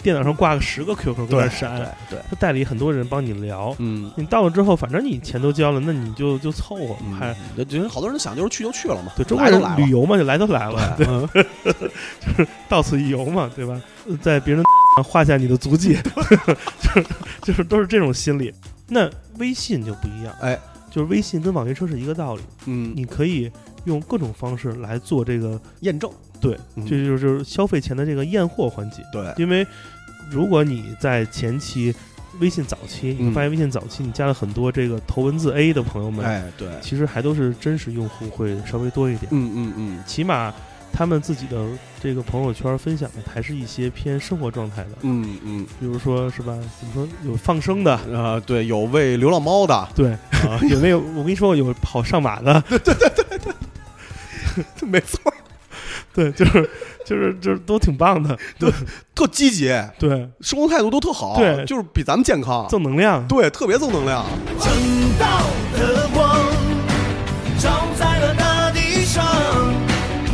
[0.03, 1.79] 电脑上挂个十个 QQ 跟那闪，
[2.09, 3.75] 对，他代理很多人帮你聊。
[3.79, 4.11] 嗯。
[4.17, 9.85] 你到了之后，反正你钱都交了，那你就就凑合，嗯还那觉得好多人想就是去就去了嘛，对中国人来都来了。
[9.85, 12.47] 旅游嘛，就来都来了，对，嗯。
[12.69, 13.81] 到此一游嘛，对吧？
[14.23, 14.65] 在别人
[15.05, 15.97] 画下你的足迹，
[16.83, 17.07] 就是
[17.43, 18.53] 就是都是这种心理。
[18.89, 20.59] 那微信就不一样，哎，
[20.91, 23.51] 就是微信跟网约车是一个道理，嗯，你可以
[23.85, 26.11] 用各种方式来做这个，验证，
[26.41, 29.03] 对，嗯这就是就是消费前的这个验货环节。
[29.13, 29.67] 对，因为
[30.31, 31.95] 如果你在前期
[32.41, 40.53] 微信早期，你发现微信早期你加了很多这个头文字 A 的朋友们，哎，对，其实还都是真实用户会稍微多一点，嗯嗯嗯起码
[40.93, 41.65] 他们自己的
[42.03, 46.57] 这个朋友圈分享的还是一些偏生活状态的，嗯嗯，比如说是吧？
[46.79, 50.17] 怎么说有放生的，啊，对，有喂流浪猫的，对，
[50.71, 50.99] 有没有？
[51.01, 55.33] 我跟你说，有跑上马的， 对对对对 没错，
[56.13, 56.69] 对，就是
[57.07, 58.71] 就是就是都挺棒的，对
[59.15, 64.25] 特积极，对，生活态度都特好，对就是比咱们健康，正能量，对，特别正能量，
[64.59, 64.71] 正
[65.19, 65.43] 道
[65.73, 66.37] 的光
[67.59, 69.25] 照在了大地上，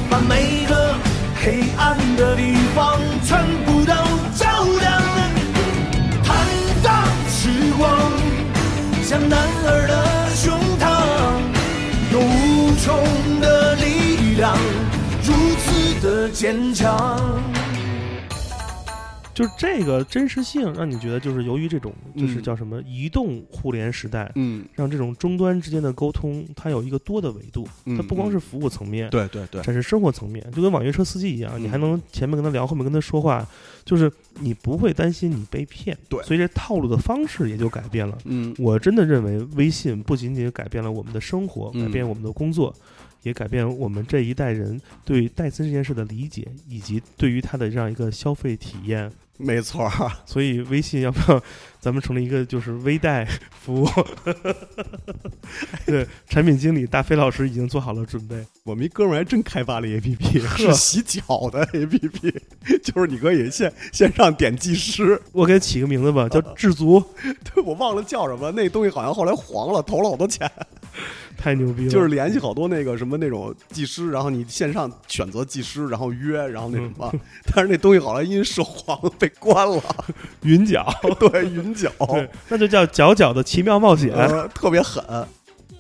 [0.09, 0.95] 把每个
[1.43, 3.93] 黑暗的地方全部都
[4.35, 4.47] 照
[4.81, 5.03] 亮。
[6.25, 6.37] 坦
[6.83, 8.13] 荡时光
[9.03, 9.86] 像男儿
[16.27, 17.41] 的坚强。
[19.33, 22.43] 就是这个真实性，让你觉得就是由于这种就是嗯。
[22.43, 31.63] 叫什么移动互联时代，嗯，让这种终端之间的沟通，它有一个多的维度，嗯它不光是服务层面，对对对，展示生活层面，就跟网约车司机一样，嗯。
[31.65, 33.47] 你还能前面跟他聊，后面跟他说话，
[33.85, 34.11] 就是
[34.41, 36.23] 你不会担心你被骗，对。
[36.23, 38.17] 所以这套路的方式也就改变了。
[38.25, 38.55] 嗯。
[38.59, 41.85] 我真的认为微信不仅仅改变了我们的生活，嗯。
[41.85, 42.75] 改变我们的工作，
[43.27, 49.11] 也改变我们这一代人对戴森这件事的理解，以及对于它的这样一个消费体验。
[49.39, 51.43] 没错儿，所以微信要不要
[51.79, 53.89] 咱们成立一个就是微贷服务？
[55.85, 58.43] 对，产品经理大飞老师已经做好了准备。
[58.65, 62.33] 我们一哥们儿还真开发了 A P P，是洗脚的 A P P，
[62.83, 67.05] 就是你可以线线上点技师，我给它起个名字吧，叫智足，
[67.53, 70.51] 对我忘了叫什么，那东西好像后来黄了，投了好多钱，
[71.39, 71.91] 太牛逼了。
[71.91, 77.13] 就是联系好多那个什么那种技师，然后你线上选择技师，然后约，然后那什么，
[77.55, 79.83] 但是那东西好像因涉黄被关了，
[80.43, 80.87] 云脚，
[81.19, 81.91] 对，云脚，
[82.49, 85.05] 那就叫角角的奇妙冒险，呃特别狠。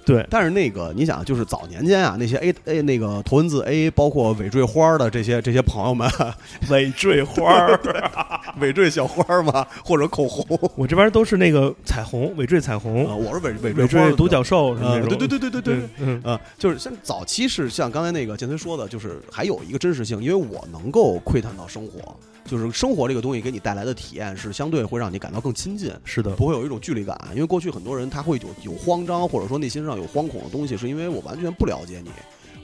[0.07, 6.09] 对，但是那个，你想，就是早年间啊，那些 A A 那个头文字 A，包括尾缀花儿的这些这些朋友们，
[6.71, 7.81] 尾缀花儿，
[8.61, 10.47] 尾缀小花儿嘛，或者口红，
[10.77, 15.09] 我这边都是那个彩虹，尾缀彩虹，啊，我是尾尾尾缀独角兽什么啊，那种。
[15.09, 15.77] 对对对对对对。
[15.77, 22.15] 对，嗯，啊，就是像早期是像刚才那个建崔说的，就是还有一个真实性，因为我能够窥探到生活，
[22.47, 27.19] 就是生活这个东西给你带来的体验是相对会让你感到更亲近，是的，不会有一种距离感。
[27.35, 32.11] 因为过去很多人他会有有慌张，或者说内心上有惶恐的东西，是因为我完全不了解你。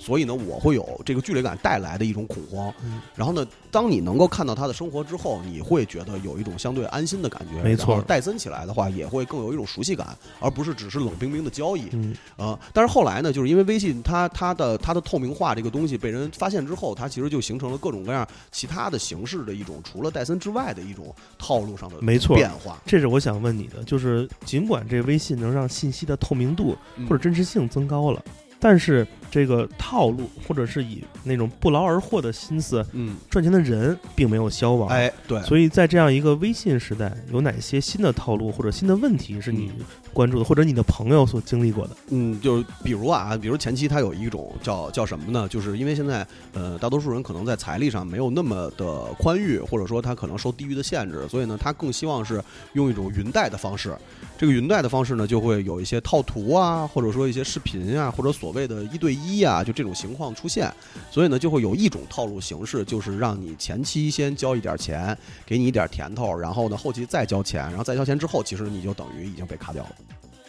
[0.03, 2.75] 所以呢，我会有这个距离感带来的一种恐慌。
[2.85, 7.63] 嗯然后呢，当你能够看到他的生活之后，你会觉得有一种相对安心的感觉。
[7.63, 11.89] 没错戴森起来的话，也会更有一种熟悉感，而不是只是冷冰冰的交易。
[11.93, 28.23] 嗯，啊、但是后来呢，就是因为微信它它的它的透明化这个东西被人发现之后，它其实就形成了各种各样其他的形式的一种除了戴森之外的一种套路上的没错变化，这是我想问你的，就是尽管这微信能让信息的透明度嗯或者真实性增高了，
[28.65, 34.89] 但是这个套路或者是以那种不劳而获的心思嗯，赚钱的人并没有消亡。
[34.89, 41.97] 哎，对，所以在这样一个微信时代，有哪些新的套路或者新的问题是你嗯关注的，或者你的朋友所经历过的？
[42.11, 45.49] 嗯，就是比如啊，比如前期他有一种叫叫什么呢？
[45.49, 52.43] 就是因为现在呃，大多数人可能在财力上没有那么的宽裕，或者说他可能受地域的限制，所以呢，他更希望是
[52.75, 53.97] 用一种云贷的方式。
[54.37, 60.73] 这个云贷的方式呢，就会有一些套图啊，或者说一些视频啊，或者所谓的一对一啊，就这种情况出现。
[61.11, 69.91] 所以呢，就会有一种套路形式，就是让你前期先交一点钱，给你一点甜头，然后呢，后期再交钱，然后再交钱之后，其实你就等于已经被卡掉了。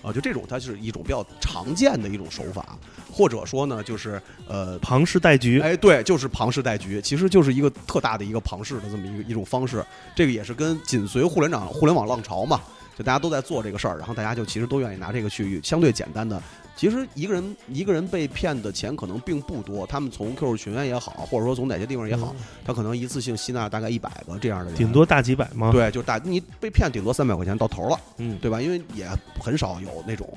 [0.03, 2.77] 啊，就这种，它是一种比较常见的一种手法，
[3.11, 9.83] 或者说呢，就是呃，庞氏带局，哎，对，就是庞氏带局，其实就是一个特大的一个庞氏的这么一个一种方式。
[10.13, 12.59] 这个也是跟紧随互联网互联网浪潮嘛，
[12.97, 16.41] 就大家都在做这个事儿，然后大家就其实都愿意拿这个去相对简单的。
[16.75, 22.35] 其实一个人一个人被骗的钱可能并不多，他们从 QQ 群也好，或者说从哪些地方也好，
[22.65, 27.99] 他可能一次性吸纳大概一百个这样的人，顶多大几百吗？，对，就是大你被骗顶多三百块钱到头了。
[28.17, 28.59] 嗯，对吧？
[28.59, 29.07] 因为也
[29.39, 30.27] 很少有那种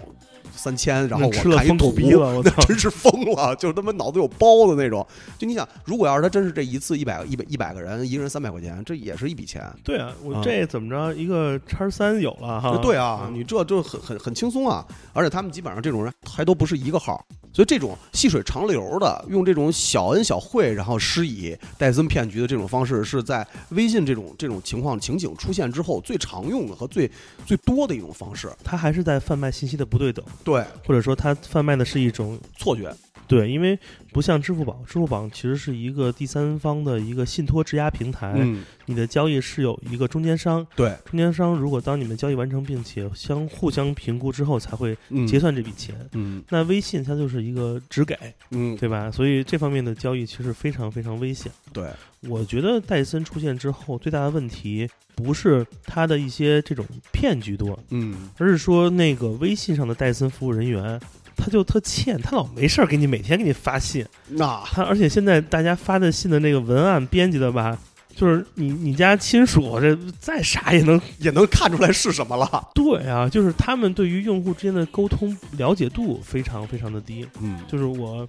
[0.57, 2.63] 三千，然后我那吃了看一疯狗图逼了，我那操！
[2.63, 5.07] 真是疯了，就是他妈脑子有包的那种。
[5.39, 9.63] 就你想，如果要是他真是这一次一百一百一百个人，一个人三百块钱，这也是一笔钱。
[9.85, 12.77] 对啊，我啊这怎么着，一个叉三有了哈？
[12.79, 17.25] 对啊，嗯你这就很很很轻松啊，而且他们基本上这种人还都不是一个号。
[17.53, 27.11] 所以这种细水长流的，用这种小恩小惠，然后施以戴森骗局的这种方式，是在微信这种这种情况情景出现之后最常用的和最
[27.47, 28.51] 最多的一种方式。
[28.63, 32.95] 他还是在贩卖信息的不对等，对，或者说他贩卖的是一种错觉。
[33.27, 33.79] 对，因为
[34.13, 45.95] 不像支付宝，支付宝其实是一个第三方的一个信托质押平台，嗯，你的交易是有一个中间商，对，中间商如果当你们交易完成并且相互相评估之后才会嗯结算这笔钱。
[46.13, 48.17] 嗯那微信它就是一个只给，
[48.51, 49.11] 嗯，对吧？
[49.11, 51.51] 所以这方面的交易其实非常非常危险。
[51.73, 51.89] 对，
[52.29, 60.99] 我觉得戴森出现之后，最大的问题不是它的一些这种骗局多，嗯，而是说那个微信上的戴森服务人员，
[61.37, 67.77] 他就特欠，他老没事儿给你每天给你发信，那他而且现在大家发的信的那个文案编辑的吧，
[68.15, 72.69] 就是你你家亲属这再傻也能 也能看出来是什么了。
[72.75, 77.27] 对啊，就是他们对于用户之间的沟通了解度非常非常的低。
[77.41, 78.27] 嗯就是我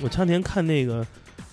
[0.00, 1.06] 我前两天看那个，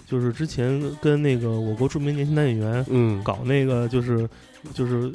[0.09, 4.27] 就是之前跟那个我国著名年轻男演员嗯搞那个就是
[4.73, 5.11] 就是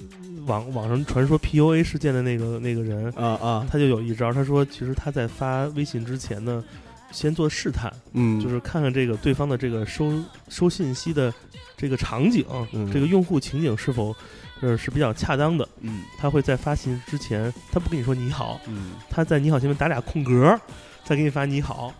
[0.47, 6.62] 网网上传说 PUA 事件的那个那个人，啊啊，他就有一招，他说其实他在发微信之前呢，
[7.11, 10.12] 先做试探，嗯，就是看看这个对方的这个收
[10.49, 11.32] 收信息的
[11.76, 14.14] 这个场景，嗯这个用户情景是否
[14.61, 15.68] 呃是比较恰当的。
[15.80, 20.59] 嗯他会在发信之前，他不跟你说你好，嗯他在你好前面打俩空格，
[21.05, 21.92] 再给你发你好。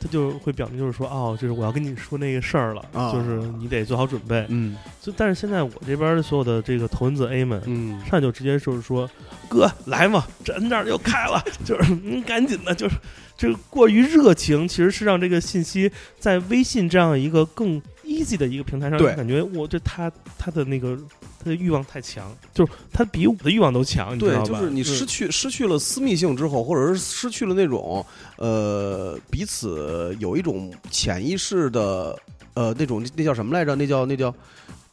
[0.00, 3.12] 他就会表明就是说，哦，就是我要跟你说那个事儿了，啊。
[3.12, 4.46] 就是你得做好准备。
[4.48, 4.74] 嗯。
[5.00, 8.00] 就但是现在我这边所有的这个头文字 A 们，嗯。
[8.00, 9.08] 上来就直接就是说，
[9.48, 12.96] 哥来嘛，这 N 二又开了，就是你赶紧的，就是
[13.40, 20.94] 这个过于热情，其实是让这个信息在微信这样一个更 easy 的一个平台上，对感觉我这他他的那个
[21.42, 24.44] 他的欲望太强，就是他比我的欲望都强，你知道，吧？
[24.44, 28.04] 对就是你失去失去了私密性之后，或者是失去了那种
[28.36, 32.14] 呃彼此有一种潜意识的
[32.52, 33.74] 呃那种那叫什么来着？
[33.74, 34.34] 那叫那叫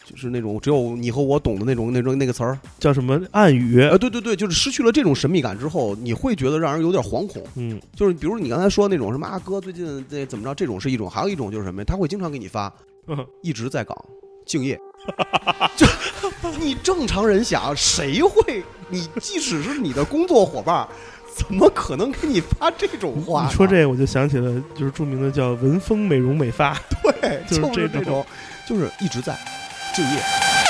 [0.10, 2.58] 就是那种只有你和我懂的那种那种那个词儿。
[2.80, 7.44] 叫什么暗语，呃，对对对，就是失去了这种神秘感之后，你会觉得让人有点惶恐。
[7.56, 11.86] 嗯，就是比如你刚才说那种什么啊哥最近这怎么着，这种是一种，还有一种就是什么呀？
[11.86, 12.72] 他会经常给你发
[13.08, 13.98] 嗯一直在岗，
[14.46, 14.80] 敬业。
[15.76, 15.86] 就
[16.60, 18.64] 你正常人想，谁会？
[18.90, 20.88] 你即使是你的工作伙伴，
[21.36, 23.46] 怎么可能给你发这种话？
[23.46, 26.78] 你说这个我就想起了就是著名的叫文风美容美发，
[27.22, 28.26] 对，就是就是这这种，
[28.68, 29.38] 就是一直在
[29.98, 30.67] 就业。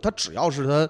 [0.00, 0.88] 他只要是他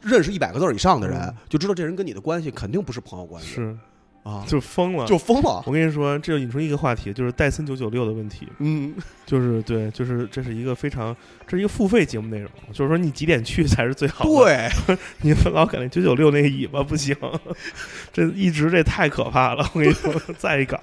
[0.00, 1.34] 认识一百个字儿以上的人，嗯。
[1.48, 3.54] 就知道这人跟你的关系肯定不是朋友关系。
[3.54, 3.76] 是
[4.22, 5.06] 啊，就疯了。
[5.06, 5.62] 就疯了。
[5.66, 8.46] 我跟你说，这就引出一个话题，就是戴森九九六的问题。
[8.58, 8.94] 嗯，
[9.26, 11.14] 就是对，就是这是一个非常，
[11.46, 17.16] 这是一个付费节目内容，就是说你几点去才是最好的。，对， 你们老感觉九九六那个尾巴不行，
[18.12, 19.68] 这一直这太可怕了。
[19.74, 20.80] 我跟你说，在一岗，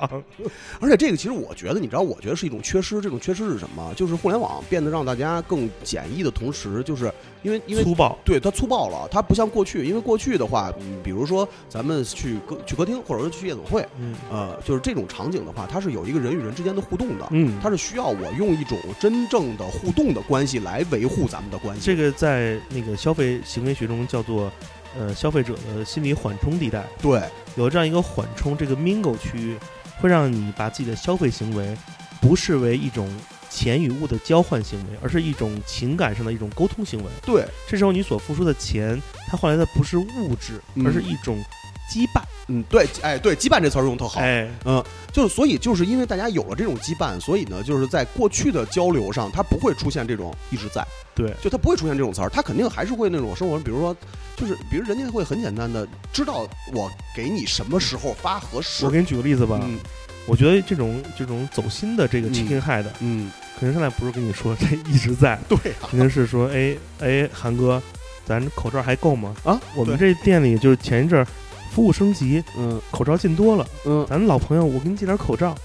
[0.82, 3.00] 而且这个其实我觉得，你知道，我觉得是一种缺失。
[3.00, 3.94] 这种缺失是什么？
[3.96, 7.10] 就是互联网变得让大家更简易的同时，就是
[7.42, 14.16] 因为因为粗暴，对它粗暴了，它不像过去，因为过去的话，嗯，比如说咱们去歌去歌厅，或者说去夜总会，嗯。
[14.32, 21.86] 呃，就是这种场景的话，它是有一个人与人之间的互动的，嗯，它是需要我用一种真正的互动的关系来维护咱们的关系。
[21.86, 24.52] 这个在那个消费行为学中叫做
[24.98, 27.22] 呃消费者的心理缓冲地带，对，
[27.56, 29.58] 有这样一个缓冲这个 mingle 区域，
[30.00, 31.78] 会让你把自己的消费行为
[32.22, 33.10] 不视为一种
[33.50, 37.10] 钱与物的交换行为，而是一种情感上的一种沟通行为。
[37.26, 41.44] 对，这时候你所付出的钱，它换来的不是物质，嗯而是一种
[41.90, 42.22] 羁绊。
[42.48, 44.22] 嗯，对，哎，对，羁绊这词儿用得特好。
[44.22, 53.96] 哎，嗯，就是所以就是因为大家有了这种羁绊，所以呢，就是在过去的交流上，它不会出现这种一直在，对，就它不会出现这种词儿，它肯定还是会那种生活，比如说，
[54.36, 58.84] 就是比如人家会很简单的知道我给你什么时候发合适。
[58.86, 59.78] 我给你举个例子吧，嗯
[60.26, 67.82] 我觉得这种这种走心的这个嗯 chicken head，、嗯，肯定上来不是跟你说这一直在，对啊，肯定是说，哎哎，韩哥，
[68.26, 69.36] 咱口罩还够吗？
[69.44, 71.28] 啊，我们这店里就是前一阵儿
[71.72, 72.80] 服务升级，嗯。
[72.92, 75.56] 口罩进多了，嗯，咱老朋友，我给你寄点口罩。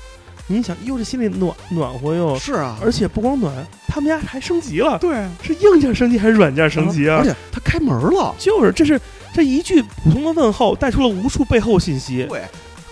[0.46, 7.16] 你想，哟，这心里暖暖和哟，是啊，而且不光暖，他们家还升级了，对，是硬件升级还是软件升级啊？
[7.16, 9.00] 而且他开门了，就是这是
[9.32, 12.42] 这一句普通的问候带出了无数背后信息，对，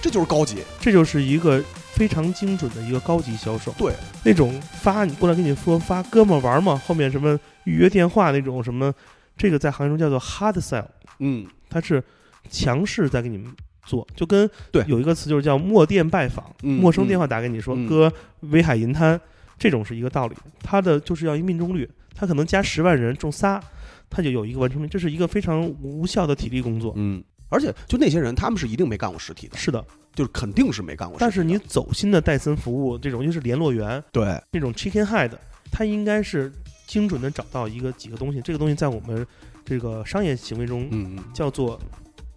[0.01, 3.71] 这就是高级，这就是一个非常精准的一个高级销售。
[3.77, 3.93] 对，
[4.25, 8.91] 那种发你过来跟你说发哥们儿玩嘛，后面什么预约电话那种什么，
[9.37, 10.87] 这个在行业中叫做 hard sell，
[11.19, 12.03] 嗯，它是
[12.51, 13.51] 强势在给你们
[13.85, 14.85] 做，就跟对。
[14.87, 17.87] 有一个词就是叫陌电拜访，嗯陌生电话打给你说、嗯。
[17.89, 18.13] 哥
[18.51, 19.21] 威海银滩，
[19.59, 23.61] 这种是一个道理，它的就是要一命中率，它可能加十万人中仨，
[24.09, 26.93] 它就有一个完成率，这是一个非常无效的体力工作。
[26.97, 29.85] 嗯，而且就那些人，他们是一定没干过实体的，是的，
[30.15, 31.21] 就是肯定是没干过实体。
[31.21, 35.31] 但是你走心的戴森服务这种，就是联络员对，那种 chicken head，
[35.71, 36.53] 他应该是
[36.87, 39.27] 精准的找到一个几个东西，这个东西在我们
[39.65, 41.19] 这个商业行为中嗯。
[41.33, 41.81] 叫做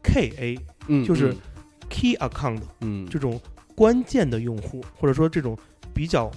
[0.06, 1.36] KA，嗯，就是。
[1.88, 3.40] key account 嗯，这种
[3.76, 5.56] 关键的用户，或者说这种
[5.94, 6.32] 比较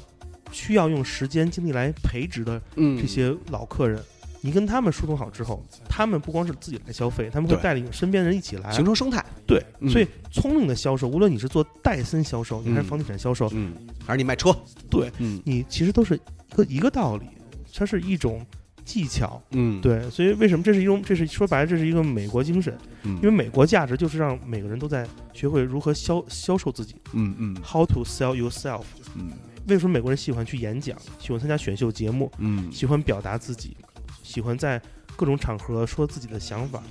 [0.53, 3.01] 需要用时间精力来培植的嗯。
[3.01, 3.99] 这些老客人，
[4.43, 8.71] 你跟他们疏通好之后，他们不光是自己来消费，他们会带领身边人一起来。
[8.71, 9.89] 形成生态，对，嗯。
[9.89, 13.73] 所以聪明的销售，无论你是做戴森销售，你还是嗯房地产销售，嗯，
[14.07, 14.55] 还是你卖车，
[14.91, 15.41] 对嗯。
[15.47, 17.27] 你其实都是一个一个道理，
[17.75, 18.45] 它是一种
[18.89, 19.41] 技巧。
[19.51, 28.85] 嗯，对，所以为什么这是一种，这是说白了，这是一个美国精神，嗯，因为美国价值就是让每个人都在学会如何销销售自己嗯嗯，how to sell yourself。
[29.15, 29.31] 嗯
[29.67, 33.77] 为什么美国人喜欢去演讲，喜欢参加选秀节目，嗯喜欢表达自己，
[34.23, 34.81] 喜欢在
[35.15, 36.83] 各种场合说自己的想法，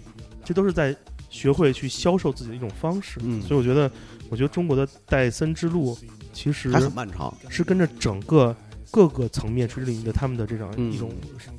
[0.46, 0.96] 这都是在
[1.28, 3.20] 学会去销售自己的一种方式。
[3.24, 3.92] 嗯所以我觉得，
[4.30, 5.98] 我觉得中国的戴森之路
[6.32, 7.36] 其实还很漫长。
[7.50, 8.56] 是跟着整个
[8.92, 10.92] 各个层面垂直领域的他们的这种嗯。
[10.92, 11.12] 一种、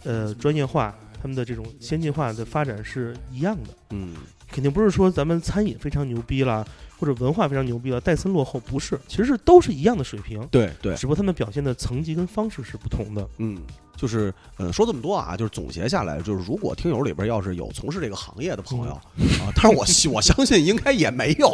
[0.05, 3.71] 呃专业化，他们的这种先进化的发展是一样的。
[3.91, 4.15] 嗯
[4.51, 6.67] 肯定不是说咱们餐饮非常牛逼了，
[6.99, 13.29] 或者文化非常牛逼了，戴森落后，不是，其实是都是一样的水平，对对，只不过他们表现的层级跟方式是不同的。
[13.37, 13.61] 嗯，
[13.95, 21.51] 就是呃，说这么多啊，就是总结下来，就是如果听友里边要是有从事这个行业的朋友、啊，但是我希我相信应该也没有，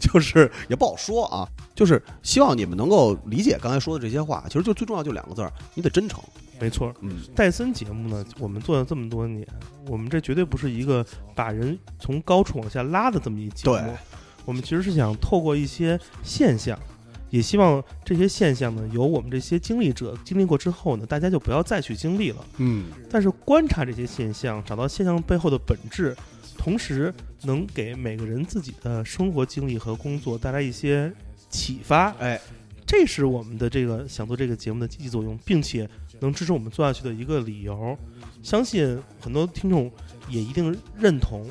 [0.00, 1.48] 就是也不好说啊。
[1.72, 6.20] 就是希望你们能够理解刚才说的这些话，其实就最重要就两个字儿，你得真诚。
[6.64, 9.46] 没错，嗯戴森节目呢，我们做了这么多年，
[9.86, 11.04] 我们这绝对不是一个
[11.34, 13.94] 把人从高处往下拉的这么一节目对。
[14.46, 16.78] 我们其实是想透过一些现象，
[17.28, 22.42] 也希望这些现象呢，由我们这些经历者经历过之后呢，大家就不要再去经历了。
[22.56, 26.16] 嗯但是观察这些现象，找到现象背后的本质，
[26.56, 27.12] 同时
[27.42, 31.12] 能给每个人自己的生活经历和工作带来一些
[31.50, 32.10] 启发。
[32.18, 32.40] 哎，
[32.86, 35.88] 这是我们的这个想做这个节目的积极作用，并且
[36.24, 37.96] 能支持我们做下去的一个理由。
[38.42, 39.90] 相信很多听众
[40.28, 41.46] 也一定认同，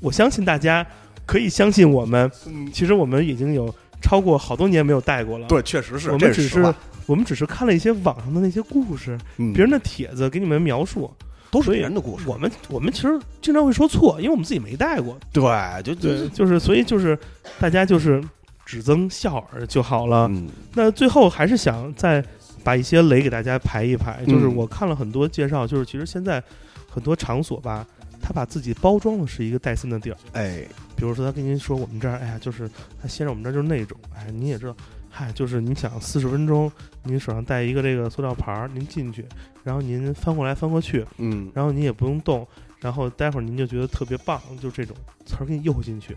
[0.00, 0.84] 我相信大家
[1.24, 2.30] 可以相信我们。
[2.46, 6.74] 嗯，其实我们已经有超过好多年没有带过了。，对，确实是，我们只是是
[7.06, 11.10] 我们只是看了一些网上的那些故事，嗯别人的帖子给你们描述。
[11.48, 12.28] 都是别人的故事。
[12.28, 15.16] 我们我们其实经常会说错，因为我们自己没带过。
[15.32, 15.42] 对，
[15.82, 17.16] 就就就是所以就是
[17.60, 18.22] 大家就是
[18.66, 20.26] 只增笑耳就好了。
[20.28, 22.22] 嗯那最后还是想再
[22.66, 24.24] 把一些雷给大家排一排。
[24.26, 26.42] 就是嗯我看了很多介绍，就是其实现在
[26.90, 27.86] 很多场所吧，
[28.20, 30.16] 他把自己包装的是一个戴森的地儿。
[30.32, 32.68] 哎，比如说他跟您说我们这儿，哎呀，就是
[33.00, 34.76] 他先生我们这儿就是那种，哎，您也知道，
[35.08, 36.70] 嗨，就是您想四十分钟，
[37.04, 39.24] 您手上带一个这个塑料盘儿，您进去，
[39.62, 42.44] 然后您翻过来翻过去，嗯然后您也不用动，
[42.80, 46.16] 然后待会儿您就觉得特别棒，就这种词儿给你诱进去。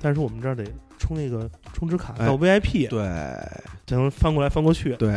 [0.00, 0.64] 但是我们这儿得
[0.98, 3.00] 充那个充值卡哎到 VIP，、对
[3.86, 4.94] 才能翻过来翻过去。
[4.96, 5.10] 对，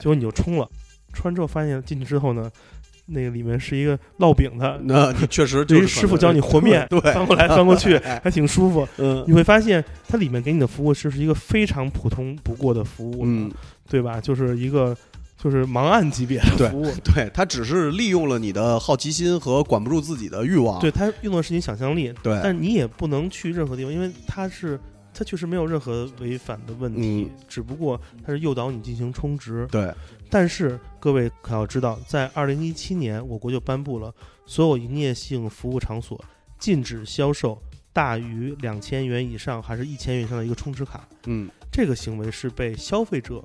[0.00, 0.68] 结果你就充了，
[1.12, 2.50] 充完之后发现进去之后呢，
[3.06, 8.86] 那个里面是一个烙饼的，那你确实就是对师傅教你和面，对，翻过来翻过去，哎 还挺舒服。
[8.98, 13.50] 嗯你会发现它里面给你的服务是是一个非常普通不过的服务，嗯，
[13.88, 14.20] 对吧？
[14.20, 14.96] 就是一个
[15.38, 16.92] 就是盲按级别的对服务。
[17.04, 20.80] 对他只是利用了你的好奇心和管不住自己的欲望。
[20.80, 24.78] 对，它用的是你想象力，对，但你也不能去任何地方，因为它是
[25.14, 29.66] 它确实没有任何违反的问题，嗯只不过它是诱导你进行充值。
[29.70, 29.94] 对，
[30.28, 34.12] 但是各位可要知道，在二零一七年，我国就颁布了
[34.44, 36.22] 所有营业性服务场所
[36.58, 37.60] 禁止销售
[37.92, 41.08] 大于两千元以上还是一千元以上的一个充值卡。
[41.26, 43.44] 嗯这个行为是被消费者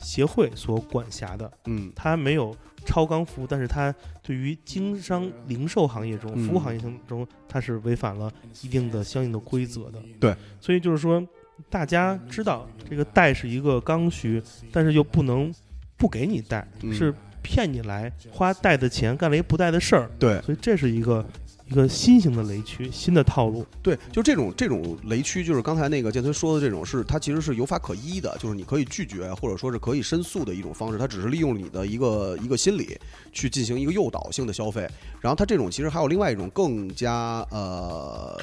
[0.00, 1.92] 协会所管辖的，嗯。
[1.94, 6.46] 它没有超纲服务，但是它对于经商零售行业中、嗯。
[6.46, 8.32] 服务行业中，它是违反了
[8.62, 10.02] 一定的相应的规则的。
[10.18, 11.22] 对，所以就是说，
[11.68, 14.42] 大家知道这个贷是一个刚需，
[14.72, 15.52] 但是又不能
[15.96, 16.92] 不给你贷，嗯。
[16.92, 20.10] 是骗你来花贷的钱干了一不贷的事儿。
[20.18, 20.40] 对。
[20.42, 21.24] 所以这是一个
[21.70, 23.64] 一个新型的雷区，新的套路。
[23.80, 32.98] 对，就这种这种雷区，就是刚才那个建崔说的这种，是它其实是有法可依的，就是你可以拒绝或者说是可以申诉的一种方式，它只是利用你的一个一个心理
[33.32, 34.84] 去进行一个诱导性的消费。
[35.20, 38.36] 然后它这种其实还有另外一种更加呃。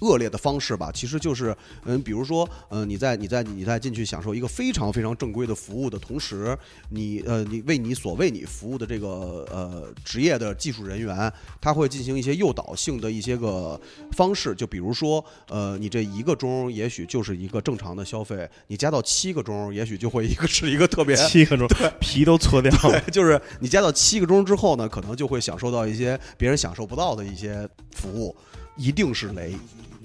[0.00, 6.56] 恶劣的方式吧，其实就是，嗯，比如说，嗯，你在你在你在进去享受一个非常非常正规的服务的同时，
[6.90, 13.80] 你呃，你为你所为你服务的这个呃职业的技术人员，他会进行一些诱导性的一些个
[14.12, 21.68] 方式，就比如说，呃，你这一个钟也许就是一个正常的消费，你加到七个钟，也许就会一个是一个特别，七个钟，
[22.00, 22.70] 皮都搓掉。
[22.90, 23.00] 了。
[23.12, 28.34] 就是你加到七个钟之后呢，可能就会享受到一些别人享受不到的一些服务，
[28.76, 29.54] 一定是雷，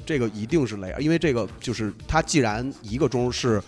[0.05, 3.61] 这个一定是雷啊，因为这个就是它既然一个钟是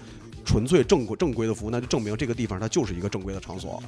[0.45, 3.82] 纯粹正正规的服务，那就证明这个地方它就是一个正规的场所。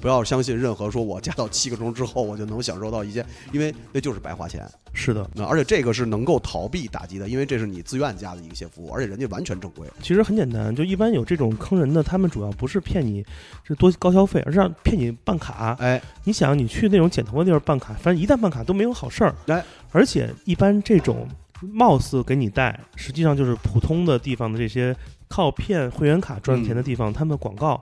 [0.00, 4.68] 不要相信任何说我加到七个钟之后我就能享受到一些，因为那就是白花钱。
[4.96, 9.88] 是的，那而且这个是能够逃避打击的，因为这是你自愿加的一些服务，而且人家完全正规。
[10.00, 13.24] 其实很简单，就一般有这种坑人的，他们主要不是骗你
[13.64, 15.76] 这多高消费，而是让骗你办卡。
[15.80, 19.34] 哎，你想，你去那种剪头发地方办卡，反正一旦办卡都没有好事儿。
[19.46, 21.26] 哎，而且一般这种
[21.60, 24.94] 貌似给你带，实际上就是普通的地方的这些
[25.26, 27.80] 靠骗会员卡赚钱的地方，他们广告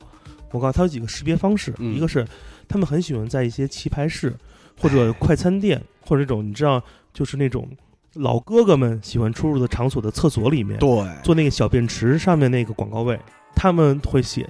[0.52, 2.24] 广告他有几个识别方式，嗯一个是
[2.68, 4.32] 他们很喜欢在一些棋牌室
[4.80, 6.80] 或者快餐店或者这种你知道
[7.12, 7.68] 就是那种
[8.14, 10.88] 老哥哥们喜欢出入的场所的厕所里面对，
[11.24, 13.18] 做那个小便池上面那个广告位，
[13.56, 14.48] 他们会写。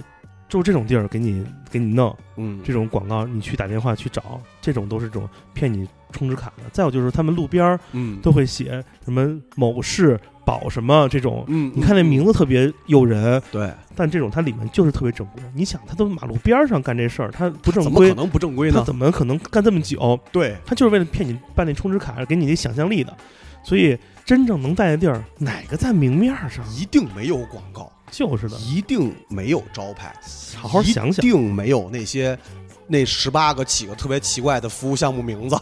[0.53, 6.65] 就这种地儿给你给你弄嗯，这种广告，你去打电话去找，这种都是这种骗你充值卡的。
[6.73, 15.43] 再有就是他们路边儿嗯都会写什么某市保什么这种，嗯，你看那名字特别诱人，对，但这种它里面就是特别正规。
[15.55, 18.75] 你想，他都马路边儿上干这事儿，他不正规怎么可，能不正规呢？
[18.79, 20.21] 他怎么可能干这么久？
[20.31, 23.17] 对，他就是为了骗你办那充值卡，给你那想象力的。
[23.65, 26.65] 所以真正能带的地儿，哪个在明面上？
[26.75, 30.15] 一定没有广告，就是的，一定没有招牌，
[30.55, 32.39] 好好想想一，定没有那些
[32.87, 35.57] 那十八个起个特别奇怪的服务项目名字。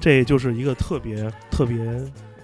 [0.00, 1.78] 这就是一个特别特别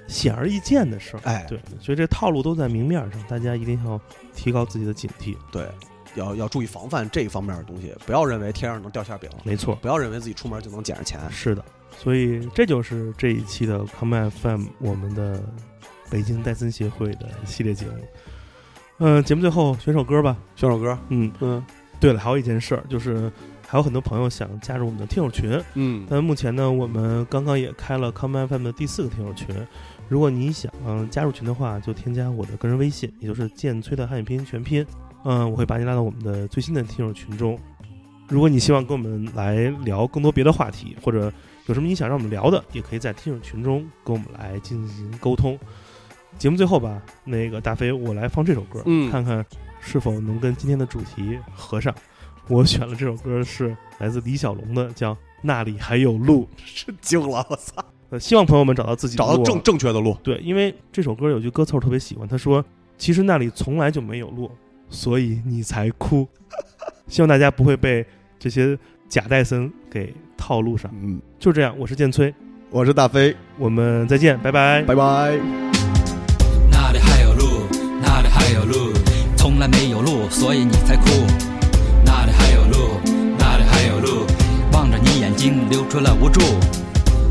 [0.07, 1.21] 显而易见的事儿。
[1.25, 4.01] 哎，对，所以这套路都在明面上，大家一定要
[4.35, 5.37] 提高自己的警惕。
[5.51, 5.69] 对，
[6.15, 11.21] 要要注意防范这一方面的东西，不要认为天上能掉馅饼，没错，不要认为自己出门就能捡着钱。
[11.29, 11.65] 是的，
[11.99, 15.43] 所以这就是这一期的 Come FM 我们的
[16.09, 17.95] 北京戴森协会的系列节目。
[19.01, 20.37] 嗯、节目最后选首歌吧。
[20.55, 21.65] 选首歌，嗯，嗯
[21.99, 23.33] 对了，还有一件事儿，就是
[23.67, 29.49] 还有很多朋友想加入我们的听友群，嗯但目前呢，我们刚刚也开了 Come FM 的第四个听友群。
[30.09, 34.85] 如果你想、嗯加入群的话，就添加我的个人微信，也就是剑崔的汉语拼音全拼。
[35.25, 37.59] 嗯，我会把你拉到我们的最新的听友群中。
[38.29, 41.33] 如果你希望跟我们来聊更多别的话题，或者
[41.67, 45.59] 有什么你想让我们聊的，也可以在听友群中跟我们来进行沟通。
[46.41, 49.45] 节目最后吧，那个大飞，我来放这首歌，嗯看看
[49.79, 51.95] 是否能跟今天的主题合上。
[52.49, 56.45] 我选了这首歌是来自李小龙的，叫《那里还有路》。
[56.65, 57.85] 是惊了，我操！
[58.09, 60.17] 呃，希望朋友们找到自己的找到正正确的路。
[60.23, 62.65] 对，因为这首歌有句歌词我特别喜欢，他说
[62.97, 64.51] ：“其实那里从来就没有路，
[64.89, 66.27] 所以你才哭。
[67.07, 68.05] ”希望大家不会被
[68.39, 68.77] 这些
[69.11, 70.91] 假戴森给套路上。
[71.03, 72.35] 嗯，就这样，我是建崔，
[72.71, 74.83] 我是大飞，我们再见，拜拜。
[74.83, 75.70] 拜拜。
[79.61, 81.05] 从来没有路，所以你才哭。
[82.03, 82.99] 那里还有路，
[83.39, 84.27] 那里还有路，
[84.73, 86.41] 望着你眼睛流出了无助。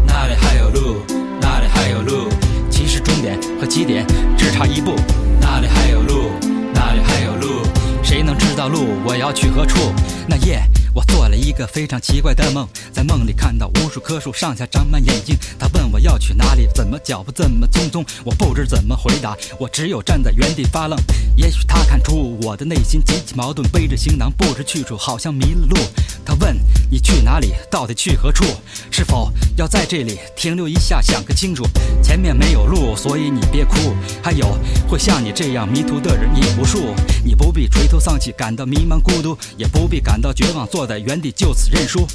[0.06, 1.02] 那里还有路，
[1.42, 2.30] 那里还有路，
[2.70, 4.06] 其实终点和起点
[4.38, 4.94] 只差一步。
[5.42, 6.30] 那里还有路，
[6.72, 7.64] 那里还有路，
[8.04, 9.92] 谁能知道路我要去何处？
[10.28, 10.62] 那夜。
[10.92, 15.38] 我做了一个非常奇怪的梦，在梦里看到无数棵树上下长满眼睛。
[15.58, 18.04] 他问我要去哪里，怎么脚步这么匆匆？
[18.26, 21.00] 我不知怎么回答，我只有站在原地发愣。
[21.36, 25.78] 也许他看出我的内心极其矛盾，背着行囊不知去处，好像迷了路。
[26.26, 26.56] 他问
[26.92, 28.44] 你去哪里，到底去何处？
[28.92, 31.64] 是否要在这里停留一下，想个清楚？
[32.04, 33.96] 前面没有路，所以你别哭。
[34.22, 34.58] 还有
[34.88, 42.06] 会像你这样迷途的人也无数，你不必垂头丧气，感到迷茫孤独，也不必感到绝望，坐在原地就此认输。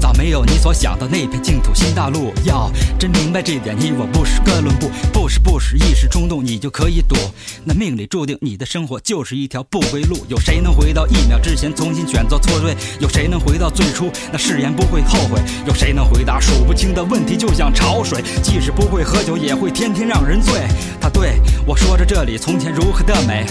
[0.00, 2.32] 早没有你所想的那片净土新大陆。
[2.44, 7.16] 要真明白这点，你我不是哥伦布，不是不是一时冲动，你就可以赌。
[7.64, 10.18] 那命里注定你的生活就是一条不归路。
[10.28, 12.76] 有谁能回到一秒之前重新选择错对？
[13.00, 15.40] 有谁能回到最初那誓言不会后悔？
[15.66, 20.68] 有谁能回答数不清的问题就像潮水，即使不会喝酒也会天天让人醉。
[21.00, 23.46] 他对我说着这里从前如何的美。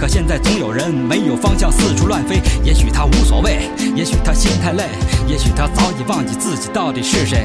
[0.00, 4.88] 可现在总有人没有方向四处乱飞，也许他无所谓，也许他心太累，
[5.28, 7.44] 也许他早已忘记自己到底是谁。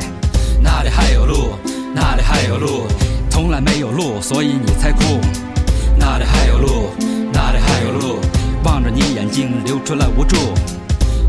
[0.59, 1.51] 那里还有路，
[1.93, 2.87] 那里还有路，
[3.29, 5.19] 从来没有路，所以你才哭。
[5.97, 6.89] 那里还有路，
[7.31, 8.19] 那里还有路，
[8.63, 10.35] 望着你眼睛流出了无助。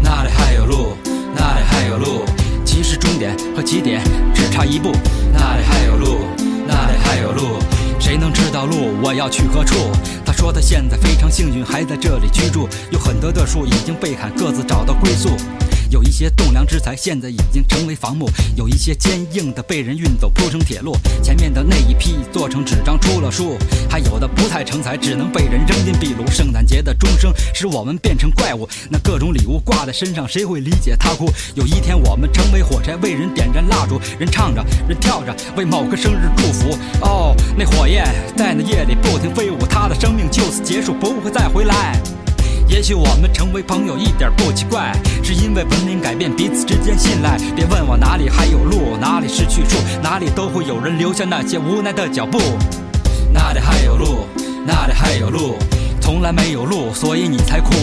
[0.00, 0.96] 那里还有路，
[1.34, 2.24] 那里还有路，
[2.64, 4.02] 其实终点和起点
[4.34, 4.92] 只差一步。
[5.32, 6.26] 那里还有路，
[6.66, 7.58] 那里还有路，
[7.98, 9.74] 谁能知道路我要去何处？
[10.24, 12.68] 他说他现在非常幸运，还在这里居住。
[12.90, 15.30] 有很多的树已经被砍，各自找到归宿。
[15.92, 18.26] 有一些栋梁之材现在已经成为房木，
[18.56, 20.96] 有一些坚硬的被人运走铺成铁路。
[21.22, 23.58] 前面的那一批做成纸张出了书，
[23.90, 26.26] 还有的不太成才，只能被人扔进壁炉。
[26.30, 31.30] 圣诞节的钟声使我们变成怪物，那各种礼物挂在身上，谁会理解他哭？
[31.54, 36.70] 有一天我们成为火柴，为人点燃蜡烛，人唱着，人跳着，为某个生日祝福。
[37.02, 38.02] 哦，那火焰
[38.34, 42.00] 在那夜里不停飞舞，他的生命就此结束，不会再回来。
[42.72, 47.36] 也许我们成为朋友一点不奇怪，是因为文明改变彼此之间信赖。
[47.54, 52.40] 别问我哪里还有路，哪里是去处，哪里都会有人留下那些无奈的脚步。
[53.30, 54.26] 那里还有路，
[54.66, 55.58] 那里还有路，
[56.00, 57.74] 从来没有路，所以你才哭。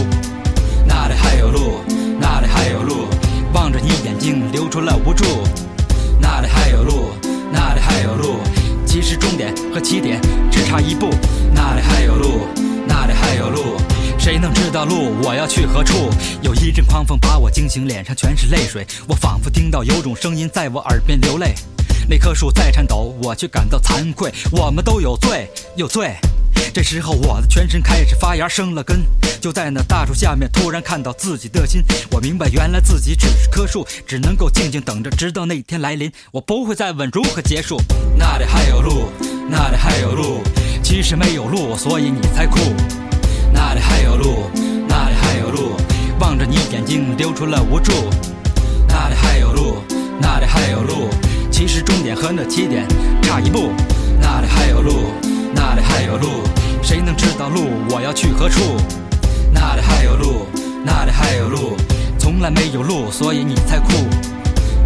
[0.84, 1.84] 那里还有路，
[2.18, 3.06] 那里还有路，
[3.54, 5.24] 望着你眼睛流出了无助。
[6.20, 7.10] 那里还有路，
[7.52, 8.40] 那里还有路，
[8.84, 10.20] 其实终点和起点
[10.50, 11.08] 只差一步。
[11.54, 12.48] 那里还有路，
[12.88, 13.76] 那里还有路。
[14.20, 15.14] 谁能知道路？
[15.22, 16.10] 我要去何处？
[16.42, 18.86] 有一阵狂风把我惊醒，脸上全是泪水。
[19.08, 21.54] 我仿佛听到有种声音在我耳边流泪。
[22.06, 24.30] 那棵树在颤抖，我却感到惭愧。
[24.52, 26.14] 我们都有罪，有罪。
[26.74, 29.00] 这时候我的全身开始发芽，生了根。
[29.40, 31.82] 就在那大树下面，突然看到自己的心。
[32.10, 36.12] 我明白，原来自己只是棵树，只能够静静等着，直到那天来临。
[36.30, 37.80] 我不会再问如何结束。
[38.18, 39.10] 那里还有路，
[39.48, 40.42] 那里还有路。
[40.82, 42.58] 其实没有路，所以你才哭。
[43.52, 44.50] 那里还有路，
[44.88, 45.76] 那里还有路。
[46.18, 47.92] 望着你眼睛，流出了无助。
[48.88, 49.82] 那里还有路，
[50.20, 51.08] 那里还有路。
[51.50, 52.86] 其实终点和那起点
[53.22, 53.70] 差一步。
[54.20, 55.12] 那里还有路，
[55.54, 56.42] 那里还有路。
[56.82, 57.70] 谁能知道路？
[57.90, 58.60] 我要去何处？
[59.52, 60.46] 那里还有路，
[60.84, 61.76] 那里还有路。
[62.18, 63.90] 从来没有路，所以你才哭。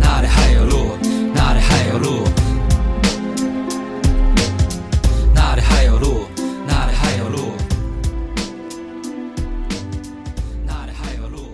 [0.00, 0.96] 那里还有路，
[1.34, 2.24] 那里还有路。